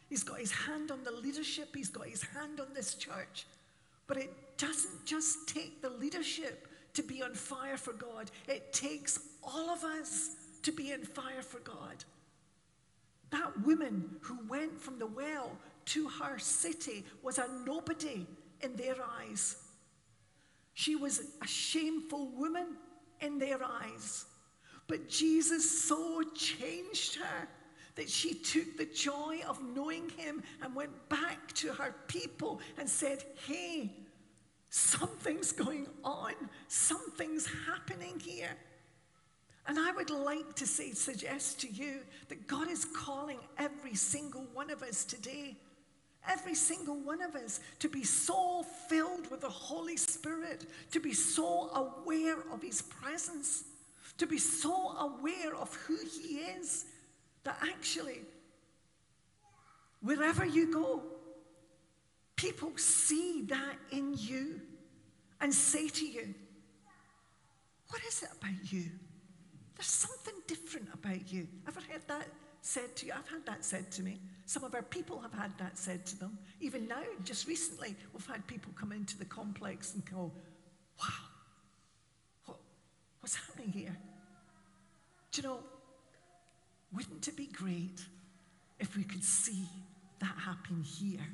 He's 0.10 0.24
got 0.24 0.40
his 0.40 0.52
hand 0.52 0.92
on 0.92 1.04
the 1.04 1.12
leadership, 1.12 1.76
he's 1.76 1.90
got 1.90 2.08
his 2.08 2.24
hand 2.24 2.60
on 2.60 2.68
this 2.74 2.94
church. 2.94 3.46
But 4.08 4.18
it 4.18 4.32
doesn't 4.58 5.06
just 5.06 5.48
take 5.48 5.82
the 5.82 5.90
leadership 5.90 6.68
to 6.94 7.04
be 7.04 7.22
on 7.22 7.34
fire 7.34 7.78
for 7.78 7.94
God, 7.94 8.30
it 8.48 8.74
takes 8.74 9.20
all 9.44 9.70
of 9.70 9.84
us 9.84 10.36
to 10.64 10.72
be 10.72 10.94
on 10.94 11.04
fire 11.04 11.42
for 11.42 11.60
God. 11.60 12.04
That 13.32 13.66
woman 13.66 14.18
who 14.22 14.38
went 14.48 14.80
from 14.80 15.00
the 15.00 15.08
well 15.08 15.52
to 15.86 16.08
her 16.08 16.38
city 16.38 17.04
was 17.22 17.40
a 17.40 17.48
nobody 17.66 18.26
in 18.62 18.76
their 18.76 18.96
eyes. 19.20 19.58
She 20.74 20.96
was 20.96 21.22
a 21.42 21.48
shameful 21.48 22.28
woman 22.38 22.78
in 23.22 23.40
their 23.40 23.60
eyes. 23.64 24.26
But 24.88 25.10
Jesus 25.10 25.84
so 25.84 26.24
changed 26.36 27.16
her 27.16 27.48
that 27.96 28.10
she 28.10 28.34
took 28.34 28.78
the 28.78 28.86
joy 28.86 29.40
of 29.48 29.62
knowing 29.76 30.10
him 30.18 30.44
and 30.62 30.76
went 30.76 30.92
back 31.10 31.52
to 31.54 31.72
her 31.74 31.96
people 32.08 32.60
and 32.78 32.90
said, 32.90 33.24
Hey, 33.48 33.92
something's 34.74 35.52
going 35.52 35.86
on, 36.04 36.34
something's 36.68 37.48
happening 37.68 38.20
here. 38.20 38.58
And 39.68 39.78
I 39.78 39.92
would 39.92 40.10
like 40.10 40.56
to 40.56 40.66
say, 40.66 40.94
suggest 40.94 41.62
to 41.62 41.68
you 41.70 42.00
that 42.28 42.48
God 42.48 42.72
is 42.72 42.84
calling 42.84 43.38
every 43.60 43.94
single 43.94 44.48
one 44.52 44.72
of 44.72 44.82
us 44.82 45.06
today, 45.06 45.58
every 46.28 46.56
single 46.56 46.96
one 46.96 47.22
of 47.22 47.36
us, 47.36 47.60
to 47.80 47.88
be 47.88 48.04
so 48.04 48.64
filled 48.90 49.30
with 49.30 49.42
the 49.42 49.50
Holy 49.50 49.96
Spirit, 49.96 50.66
to 50.92 51.00
be 51.00 51.14
so 51.14 51.70
aware 51.76 52.40
of 52.52 52.64
His 52.64 52.82
presence, 52.82 53.66
to 54.18 54.26
be 54.26 54.40
so 54.40 54.98
aware 54.98 55.56
of 55.56 55.72
who 55.86 55.98
He 55.98 56.38
is, 56.38 56.86
that 57.44 57.60
actually, 57.62 58.22
wherever 60.02 60.44
you 60.44 60.74
go, 60.74 61.04
people 62.44 62.72
see 62.76 63.44
that 63.44 63.76
in 63.92 64.14
you 64.18 64.60
and 65.40 65.54
say 65.54 65.88
to 65.88 66.06
you, 66.06 66.36
What 67.88 68.02
is 68.06 68.22
it 68.22 68.30
about 68.38 68.72
you? 68.72 68.84
There's 69.76 69.88
something 69.88 70.34
different 70.46 70.90
about 70.94 71.32
you. 71.32 71.48
Ever 71.68 71.80
heard 71.90 72.06
that 72.10 72.28
said 72.62 72.96
to 72.98 73.06
you? 73.06 73.14
I've 73.18 73.30
had 73.30 73.46
that 73.46 73.64
said 73.64 73.90
to 73.92 74.02
me. 74.02 74.20
Some 74.46 74.66
of 74.66 74.76
our 74.76 74.82
people 74.82 75.22
have 75.22 75.32
had 75.34 75.58
that 75.58 75.78
said 75.78 76.06
to 76.08 76.20
them. 76.20 76.38
Even 76.60 76.86
now, 76.86 77.02
just 77.24 77.48
recently, 77.48 77.96
we've 78.12 78.26
had 78.26 78.46
people 78.46 78.74
come 78.76 78.92
into 78.92 79.18
the 79.18 79.26
complex 79.26 79.94
and 79.94 80.04
go, 80.04 80.30
Wow, 81.00 81.24
what, 82.46 82.58
what's 83.22 83.36
happening 83.36 83.70
here? 83.70 83.98
Do 85.32 85.42
you 85.42 85.48
know, 85.48 85.60
wouldn't 86.94 87.26
it 87.26 87.38
be 87.38 87.48
great 87.48 88.06
if 88.80 88.98
we 88.98 89.04
could 89.04 89.24
see 89.24 89.64
that 90.20 90.36
happen 90.46 90.84
here 90.84 91.26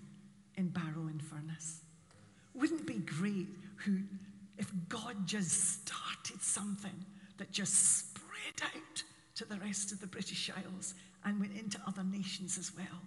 in 0.59 0.67
Barrow-in-Furness? 0.69 1.81
Wouldn't 2.53 2.81
it 2.81 2.87
be 2.87 2.99
great 2.99 3.47
who, 3.77 3.99
if 4.57 4.71
God 4.89 5.15
just 5.25 5.81
started 5.81 6.41
something 6.41 7.05
that 7.37 7.51
just 7.51 7.99
spread 7.99 8.69
out 8.75 9.03
to 9.35 9.45
the 9.45 9.57
rest 9.59 9.91
of 9.91 10.01
the 10.01 10.07
British 10.07 10.51
Isles 10.55 10.93
and 11.23 11.39
went 11.39 11.57
into 11.57 11.79
other 11.87 12.03
nations 12.03 12.57
as 12.57 12.75
well. 12.75 13.01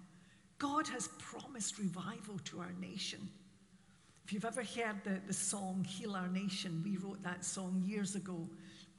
God 0.57 0.87
has 0.87 1.09
promised 1.19 1.77
revival 1.77 2.39
to 2.45 2.59
our 2.59 2.73
nation. 2.79 3.19
If 4.25 4.33
you've 4.33 4.45
ever 4.45 4.63
heard 4.63 5.03
the, 5.03 5.21
the 5.27 5.33
song 5.33 5.85
Heal 5.87 6.15
Our 6.15 6.27
Nation, 6.29 6.81
we 6.83 6.97
wrote 6.97 7.21
that 7.23 7.45
song 7.45 7.83
years 7.85 8.15
ago, 8.15 8.47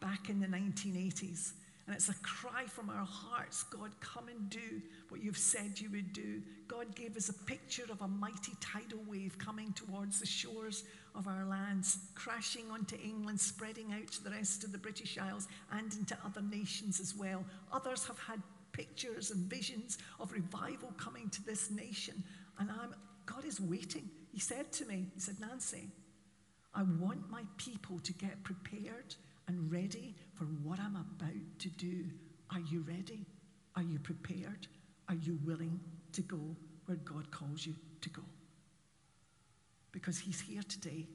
back 0.01 0.29
in 0.29 0.39
the 0.39 0.47
1980s. 0.47 1.53
And 1.87 1.95
it's 1.95 2.09
a 2.09 2.15
cry 2.23 2.65
from 2.67 2.89
our 2.89 3.05
hearts 3.05 3.63
God, 3.65 3.91
come 4.01 4.29
and 4.29 4.49
do 4.49 4.81
what 5.11 5.23
you've 5.23 5.37
said 5.37 5.79
you 5.79 5.91
would 5.91 6.13
do. 6.13 6.41
God 6.67 6.95
gave 6.95 7.17
us 7.17 7.29
a 7.29 7.45
picture 7.45 7.85
of 7.91 8.01
a 8.01 8.09
mighty 8.09 8.53
tidal 8.61 9.01
wave 9.07 9.37
coming 9.39 9.73
towards 9.75 10.19
the 10.19 10.27
shores 10.27 10.85
of 11.15 11.29
our 11.29 11.45
lands, 11.45 11.99
crashing 12.15 12.71
onto 12.71 12.97
England, 12.97 13.39
spreading 13.39 13.93
out 13.93 14.09
to 14.13 14.25
the 14.25 14.31
rest 14.31 14.65
of 14.65 14.73
the 14.73 14.79
British 14.79 15.19
Isles 15.19 15.47
and 15.73 15.93
into 15.95 16.17
other 16.25 16.43
nations 16.43 17.01
as 17.01 17.15
well. 17.15 17.45
Others 17.73 18.07
have 18.07 18.19
had 18.19 18.43
pictures 18.73 19.31
and 19.31 19.49
visions 19.49 19.99
of 20.19 20.33
revival 20.33 20.93
coming 20.97 21.29
to 21.31 21.45
this 21.45 21.71
nation. 21.71 22.23
And 22.59 22.71
I'm, 22.71 22.95
God 23.27 23.45
is 23.45 23.61
waiting. 23.61 24.09
He 24.33 24.41
said 24.41 24.73
to 24.73 24.87
me, 24.87 25.07
He 25.15 25.21
said, 25.21 25.37
Nancy, 25.39 25.89
I 26.75 26.83
want 26.83 27.31
my 27.31 27.43
people 27.57 28.01
to 28.01 28.13
get 28.15 28.43
prepared 28.43 29.15
and 29.47 29.71
ready 29.71 30.15
for 30.35 30.45
what 30.45 30.81
I'm 30.81 30.97
about 30.97 31.34
to 31.65 31.71
do. 31.71 32.05
Are 32.51 32.61
you 32.61 32.85
ready? 32.87 33.27
Are 33.75 33.83
you 33.83 33.99
prepared? 33.99 34.69
Are 35.09 35.15
you 35.15 35.39
willing 35.45 35.81
to 36.13 36.21
go 36.21 36.39
where 36.85 36.99
God 36.99 37.31
calls 37.31 37.65
you 37.67 37.75
to 38.03 38.11
go? 38.11 38.23
Because 39.91 40.19
He's 40.19 40.41
here 40.41 40.63
today 40.69 41.07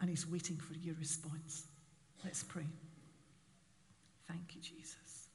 and 0.00 0.08
He's 0.08 0.26
waiting 0.26 0.56
for 0.56 0.72
your 0.74 0.94
response. 0.98 1.66
Let's 2.24 2.42
pray. 2.42 2.66
Thank 4.26 4.54
you, 4.54 4.62
Jesus. 4.62 5.28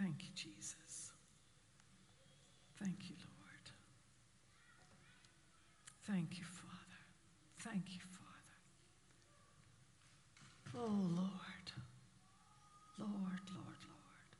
Thank 0.00 0.22
you, 0.22 0.30
Jesus. 0.34 1.12
Thank 2.82 3.10
you, 3.10 3.16
Lord. 3.18 3.70
Thank 6.06 6.38
you, 6.38 6.44
Father. 6.44 7.02
Thank 7.58 7.84
you, 7.94 8.00
Father. 8.00 8.56
Oh, 10.86 11.06
Lord. 11.16 11.57
Lord, 12.98 13.10
Lord, 13.54 13.80
Lord. 13.86 14.30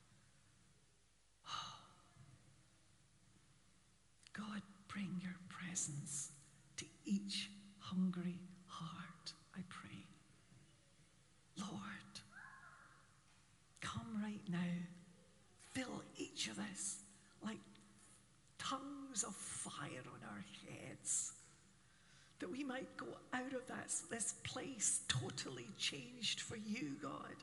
Oh. 1.47 1.75
God, 4.33 4.61
bring 4.87 5.19
your 5.21 5.35
presence 5.49 6.31
to 6.77 6.85
each 7.05 7.49
hungry 7.79 8.39
heart, 8.67 9.33
I 9.55 9.61
pray. 9.69 10.05
Lord, 11.57 12.21
come 13.81 14.21
right 14.21 14.41
now. 14.49 14.57
Fill 15.73 16.03
each 16.17 16.47
of 16.47 16.59
us 16.59 16.97
like 17.43 17.59
tongues 18.57 19.23
of 19.23 19.35
fire 19.35 20.03
on 20.05 20.19
our 20.29 20.43
heads. 20.67 21.33
That 22.39 22.51
we 22.51 22.63
might 22.63 22.95
go 22.97 23.07
out 23.33 23.53
of 23.53 23.67
that, 23.67 23.93
this 24.09 24.35
place 24.43 25.01
totally 25.07 25.67
changed 25.77 26.41
for 26.41 26.55
you, 26.55 26.95
God. 27.01 27.35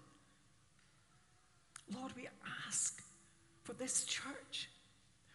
Lord, 1.94 2.12
we 2.16 2.28
ask 2.66 3.02
for 3.62 3.72
this 3.72 4.04
church. 4.04 4.68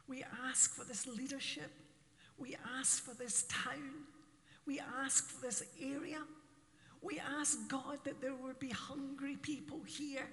We 0.07 0.23
ask 0.45 0.73
for 0.75 0.83
this 0.83 1.07
leadership. 1.07 1.71
We 2.37 2.57
ask 2.77 3.03
for 3.03 3.13
this 3.13 3.43
town. 3.43 4.05
We 4.65 4.81
ask 5.03 5.29
for 5.29 5.45
this 5.45 5.63
area. 5.81 6.21
We 7.01 7.19
ask, 7.39 7.67
God, 7.69 7.99
that 8.03 8.21
there 8.21 8.35
would 8.35 8.59
be 8.59 8.69
hungry 8.69 9.37
people 9.37 9.81
here 9.85 10.27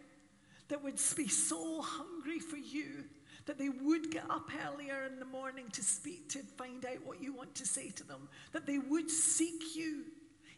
that 0.69 0.83
would 0.83 1.01
be 1.17 1.29
so 1.29 1.81
hungry 1.83 2.39
for 2.39 2.57
you 2.57 3.05
that 3.47 3.59
they 3.59 3.71
would 3.71 4.11
get 4.11 4.25
up 4.29 4.51
earlier 4.67 5.05
in 5.11 5.19
the 5.19 5.25
morning 5.25 5.65
to 5.73 5.83
speak, 5.83 6.29
to 6.29 6.41
find 6.59 6.85
out 6.85 6.99
what 7.05 7.23
you 7.23 7.33
want 7.33 7.55
to 7.55 7.67
say 7.67 7.89
to 7.91 8.05
them, 8.05 8.29
that 8.53 8.67
they 8.67 8.79
would 8.79 9.11
seek 9.11 9.75
you 9.75 10.05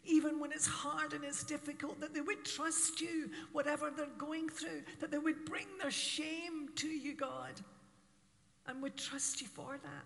even 0.03 0.39
when 0.39 0.51
it's 0.51 0.67
hard 0.67 1.13
and 1.13 1.23
it's 1.23 1.43
difficult, 1.43 1.99
that 1.99 2.13
they 2.13 2.21
would 2.21 2.43
trust 2.43 3.01
you, 3.01 3.29
whatever 3.51 3.91
they're 3.95 4.07
going 4.17 4.49
through, 4.49 4.81
that 4.99 5.11
they 5.11 5.17
would 5.17 5.45
bring 5.45 5.67
their 5.79 5.91
shame 5.91 6.69
to 6.75 6.87
you, 6.87 7.15
God, 7.15 7.61
and 8.67 8.81
would 8.81 8.97
trust 8.97 9.41
you 9.41 9.47
for 9.47 9.77
that. 9.81 10.05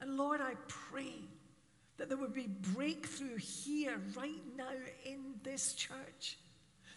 And 0.00 0.16
Lord, 0.16 0.40
I 0.40 0.54
pray 0.68 1.14
that 1.96 2.08
there 2.08 2.18
would 2.18 2.34
be 2.34 2.48
breakthrough 2.74 3.36
here, 3.36 4.00
right 4.16 4.42
now, 4.56 4.72
in 5.04 5.34
this 5.42 5.74
church. 5.74 6.38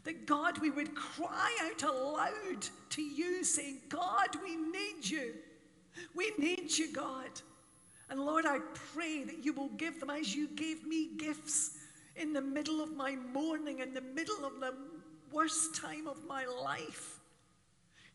That 0.05 0.25
God, 0.25 0.57
we 0.59 0.69
would 0.69 0.95
cry 0.95 1.57
out 1.63 1.83
aloud 1.83 2.67
to 2.91 3.01
you, 3.01 3.43
saying, 3.43 3.79
God, 3.89 4.29
we 4.43 4.55
need 4.55 5.05
you. 5.05 5.33
We 6.15 6.31
need 6.37 6.77
you, 6.77 6.91
God. 6.91 7.29
And 8.13 8.23
Lord, 8.23 8.45
I 8.45 8.59
pray 8.93 9.23
that 9.23 9.43
you 9.43 9.53
will 9.53 9.69
give 9.69 9.99
them 9.99 10.11
as 10.11 10.35
you 10.35 10.47
gave 10.49 10.85
me 10.85 11.09
gifts 11.17 11.79
in 12.15 12.31
the 12.31 12.43
middle 12.43 12.79
of 12.79 12.95
my 12.95 13.15
mourning, 13.15 13.79
in 13.79 13.95
the 13.95 14.01
middle 14.01 14.45
of 14.45 14.59
the 14.59 14.75
worst 15.31 15.75
time 15.81 16.07
of 16.07 16.23
my 16.27 16.45
life. 16.45 17.19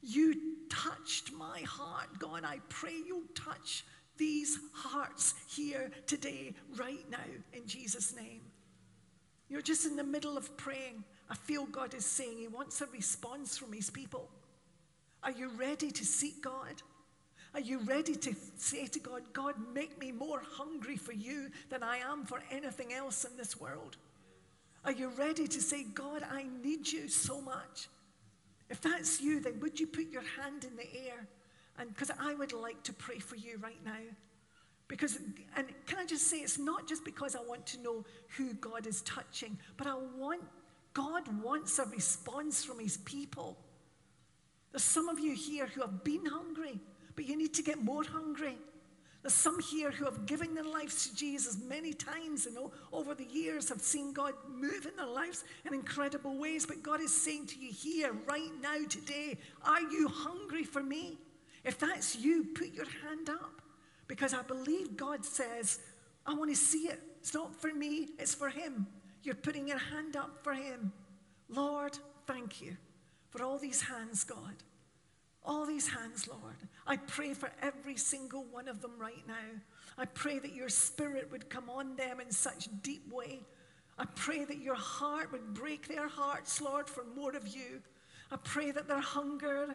You 0.01 0.37
touched 0.71 1.33
my 1.33 1.63
heart, 1.63 2.17
God. 2.21 2.45
I 2.45 2.61
pray 2.69 2.93
you'll 3.05 3.27
touch 3.35 3.85
these 4.17 4.61
hearts 4.73 5.35
here 5.49 5.91
today, 6.07 6.55
right 6.77 7.05
now, 7.11 7.19
in 7.53 7.67
Jesus' 7.67 8.15
name. 8.15 8.43
You're 9.49 9.63
just 9.63 9.85
in 9.85 9.97
the 9.97 10.05
middle 10.05 10.37
of 10.39 10.57
praying. 10.57 11.03
I 11.29 11.35
feel 11.35 11.67
God 11.67 11.93
is 11.95 12.07
saying 12.07 12.39
He 12.39 12.47
wants 12.47 12.81
a 12.83 12.87
response 12.87 13.59
from 13.59 13.73
His 13.73 13.91
people. 13.91 14.31
Are 15.25 15.33
you 15.33 15.49
ready 15.59 15.91
to 15.91 16.05
seek 16.05 16.41
God? 16.41 16.83
Are 17.55 17.61
you 17.61 17.79
ready 17.81 18.15
to 18.15 18.35
say 18.57 18.87
to 18.87 18.99
God, 18.99 19.23
God, 19.33 19.55
make 19.75 19.99
me 19.99 20.13
more 20.13 20.43
hungry 20.53 20.97
for 20.97 21.13
you 21.13 21.51
than 21.71 21.83
I 21.83 21.99
am 21.99 22.25
for 22.25 22.43
anything 22.51 22.93
else 22.93 23.25
in 23.25 23.37
this 23.37 23.59
world? 23.61 23.97
Are 24.85 24.93
you 24.93 25.09
ready 25.11 25.47
to 25.47 25.61
say, 25.61 25.85
God, 25.85 26.23
I 26.31 26.47
need 26.63 26.91
you 26.91 27.09
so 27.09 27.41
much? 27.41 27.89
If 28.71 28.81
that's 28.81 29.21
you, 29.21 29.41
then 29.41 29.61
would 29.61 29.81
you 29.81 29.87
put 29.87 30.11
your 30.11 30.23
hand 30.41 30.65
in 30.65 30.77
the 30.77 30.87
air? 31.07 31.27
And 31.79 31.89
because 31.89 32.11
I 32.21 32.35
would 32.35 32.53
like 32.53 32.83
to 32.85 32.93
pray 32.93 33.19
for 33.19 33.37
you 33.37 33.59
right 33.63 33.83
now. 33.85 33.93
Because, 34.89 35.19
and 35.57 35.67
can 35.87 35.99
I 35.99 36.07
just 36.07 36.29
say, 36.29 36.39
it's 36.39 36.59
not 36.59 36.89
just 36.89 37.05
because 37.05 37.37
I 37.37 37.41
want 37.41 37.67
to 37.67 37.83
know 37.83 38.05
who 38.37 38.55
God 38.55 38.87
is 38.87 39.03
touching, 39.03 39.59
but 39.77 39.87
I 39.87 39.95
want, 40.17 40.43
God 40.95 41.23
wants 41.43 41.79
a 41.79 41.85
response 41.85 42.65
from 42.65 42.79
his 42.79 42.97
people. 42.99 43.59
There's 44.73 44.83
some 44.83 45.09
of 45.09 45.19
you 45.19 45.35
here 45.35 45.67
who 45.67 45.83
have 45.83 46.05
been 46.05 46.25
hungry, 46.25 46.81
but 47.19 47.29
you 47.29 47.37
need 47.37 47.53
to 47.53 47.63
get 47.63 47.83
more 47.83 48.05
hungry. 48.05 48.57
There's 49.23 49.35
some 49.35 49.59
here 49.59 49.91
who 49.91 50.05
have 50.05 50.25
given 50.25 50.55
their 50.55 50.63
lives 50.63 51.09
to 51.09 51.17
Jesus 51.17 51.59
many 51.69 51.93
times 51.93 52.47
and 52.47 52.57
over 52.93 53.13
the 53.13 53.25
years 53.25 53.69
have 53.71 53.81
seen 53.81 54.13
God 54.13 54.35
move 54.49 54.87
in 54.87 54.95
their 54.95 55.13
lives 55.13 55.43
in 55.67 55.75
incredible 55.75 56.39
ways. 56.39 56.65
But 56.65 56.81
God 56.81 57.01
is 57.01 57.13
saying 57.13 57.49
to 57.49 57.59
you 57.59 57.73
here, 57.73 58.13
right 58.29 58.53
now, 58.63 58.77
today, 58.89 59.37
are 59.65 59.81
you 59.81 60.07
hungry 60.07 60.63
for 60.63 60.81
me? 60.81 61.19
If 61.65 61.81
that's 61.81 62.15
you, 62.15 62.47
put 62.55 62.73
your 62.73 62.87
hand 62.87 63.29
up. 63.29 63.63
Because 64.07 64.33
I 64.33 64.43
believe 64.43 64.97
God 64.97 65.25
says, 65.25 65.81
I 66.25 66.35
want 66.35 66.51
to 66.51 66.57
see 66.57 66.87
it. 66.87 67.01
It's 67.19 67.35
not 67.35 67.53
for 67.61 67.75
me, 67.75 68.11
it's 68.21 68.33
for 68.33 68.49
Him. 68.49 68.87
You're 69.25 69.35
putting 69.35 69.67
your 69.67 69.79
hand 69.79 70.15
up 70.15 70.39
for 70.45 70.55
Him. 70.55 70.93
Lord, 71.49 71.99
thank 72.29 72.63
you 72.63 72.77
for 73.31 73.43
all 73.43 73.59
these 73.59 73.83
hands, 73.83 74.23
God. 74.23 74.55
All 75.44 75.64
these 75.66 75.88
hands, 75.88 76.29
Lord. 76.29 76.57
I 76.87 76.96
pray 76.96 77.35
for 77.35 77.51
every 77.62 77.96
single 77.96 78.44
one 78.51 78.68
of 78.68 78.83
them 78.83 78.92
right 78.98 79.27
now. 79.27 79.61
I 79.96 80.05
pray 80.05 80.38
that 80.38 80.55
your 80.55 80.68
spirit 80.68 81.31
would 81.31 81.48
come 81.48 81.70
on 81.70 81.96
them 81.96 82.20
in 82.20 82.31
such 82.31 82.68
deep 82.83 83.12
way. 83.12 83.40
I 83.98 84.05
pray 84.14 84.44
that 84.44 84.59
your 84.59 84.77
heart 84.77 85.33
would 85.33 85.55
break 85.55 85.88
their 85.88 86.09
hearts, 86.09 86.61
Lord, 86.61 86.88
for 86.88 87.05
more 87.16 87.35
of 87.35 87.48
you. 87.48 87.83
I 88.31 88.37
pray 88.37 88.70
that 88.70 88.87
their 88.87 89.01
hunger 89.01 89.74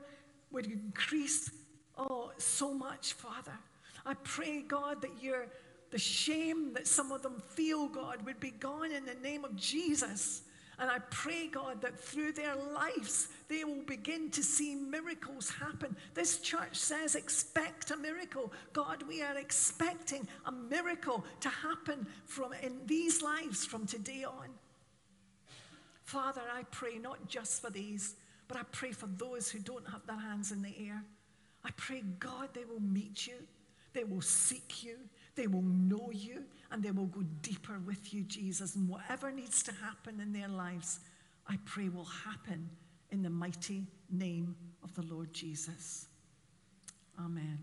would 0.52 0.68
increase, 0.68 1.50
oh, 1.98 2.32
so 2.38 2.74
much, 2.74 3.14
Father. 3.14 3.58
I 4.06 4.14
pray, 4.14 4.62
God, 4.62 5.02
that 5.02 5.22
your 5.22 5.48
the 5.94 6.00
shame 6.00 6.74
that 6.74 6.88
some 6.88 7.12
of 7.12 7.22
them 7.22 7.40
feel, 7.52 7.88
God, 7.88 8.26
would 8.26 8.40
be 8.40 8.50
gone 8.50 8.92
in 8.92 9.06
the 9.06 9.14
name 9.14 9.46
of 9.46 9.56
Jesus. 9.56 10.42
And 10.84 10.92
I 10.92 11.00
pray, 11.12 11.48
God, 11.48 11.80
that 11.80 11.98
through 11.98 12.34
their 12.34 12.58
lives 12.58 13.30
they 13.48 13.64
will 13.64 13.84
begin 13.84 14.30
to 14.32 14.44
see 14.44 14.76
miracles 14.76 15.50
happen. 15.50 15.96
This 16.14 16.40
church 16.40 16.76
says, 16.76 17.16
expect 17.16 17.92
a 17.92 17.96
miracle. 17.96 18.52
God, 18.74 19.02
we 19.08 19.22
are 19.22 19.38
expecting 19.38 20.28
a 20.46 20.52
miracle 20.52 21.24
to 21.40 21.48
happen 21.48 22.06
from 22.26 22.52
in 22.62 22.82
these 22.86 23.22
lives 23.22 23.66
from 23.66 23.88
today 23.88 24.26
on. 24.26 24.50
Father, 26.04 26.42
I 26.54 26.64
pray 26.64 26.98
not 26.98 27.30
just 27.30 27.62
for 27.62 27.70
these, 27.70 28.16
but 28.50 28.58
I 28.58 28.64
pray 28.74 28.92
for 28.92 29.08
those 29.08 29.50
who 29.50 29.60
don't 29.60 29.88
have 29.88 30.06
their 30.06 30.20
hands 30.20 30.52
in 30.52 30.62
the 30.62 30.76
air. 30.86 31.02
I 31.64 31.70
pray, 31.78 32.04
God, 32.20 32.50
they 32.54 32.66
will 32.66 32.82
meet 32.82 33.26
you. 33.26 33.36
They 33.94 34.04
will 34.04 34.22
seek 34.22 34.84
you. 34.84 34.98
They 35.36 35.48
will 35.48 35.62
know 35.62 36.10
you 36.12 36.44
and 36.74 36.82
they 36.82 36.92
will 36.92 37.06
go 37.06 37.22
deeper 37.44 37.80
with 37.86 38.14
you, 38.14 38.24
Jesus. 38.24 38.76
And 38.76 38.90
whatever 38.90 39.32
needs 39.32 39.62
to 39.64 39.72
happen 39.72 40.20
in 40.20 40.34
their 40.34 40.48
lives, 40.48 41.00
I 41.48 41.58
pray 41.66 41.88
will 41.88 42.04
happen 42.26 42.68
in 43.12 43.22
the 43.22 43.30
mighty 43.30 43.86
name 44.10 44.56
of 44.84 44.94
the 44.96 45.04
Lord 45.04 45.32
Jesus. 45.32 46.08
Amen. 47.20 47.60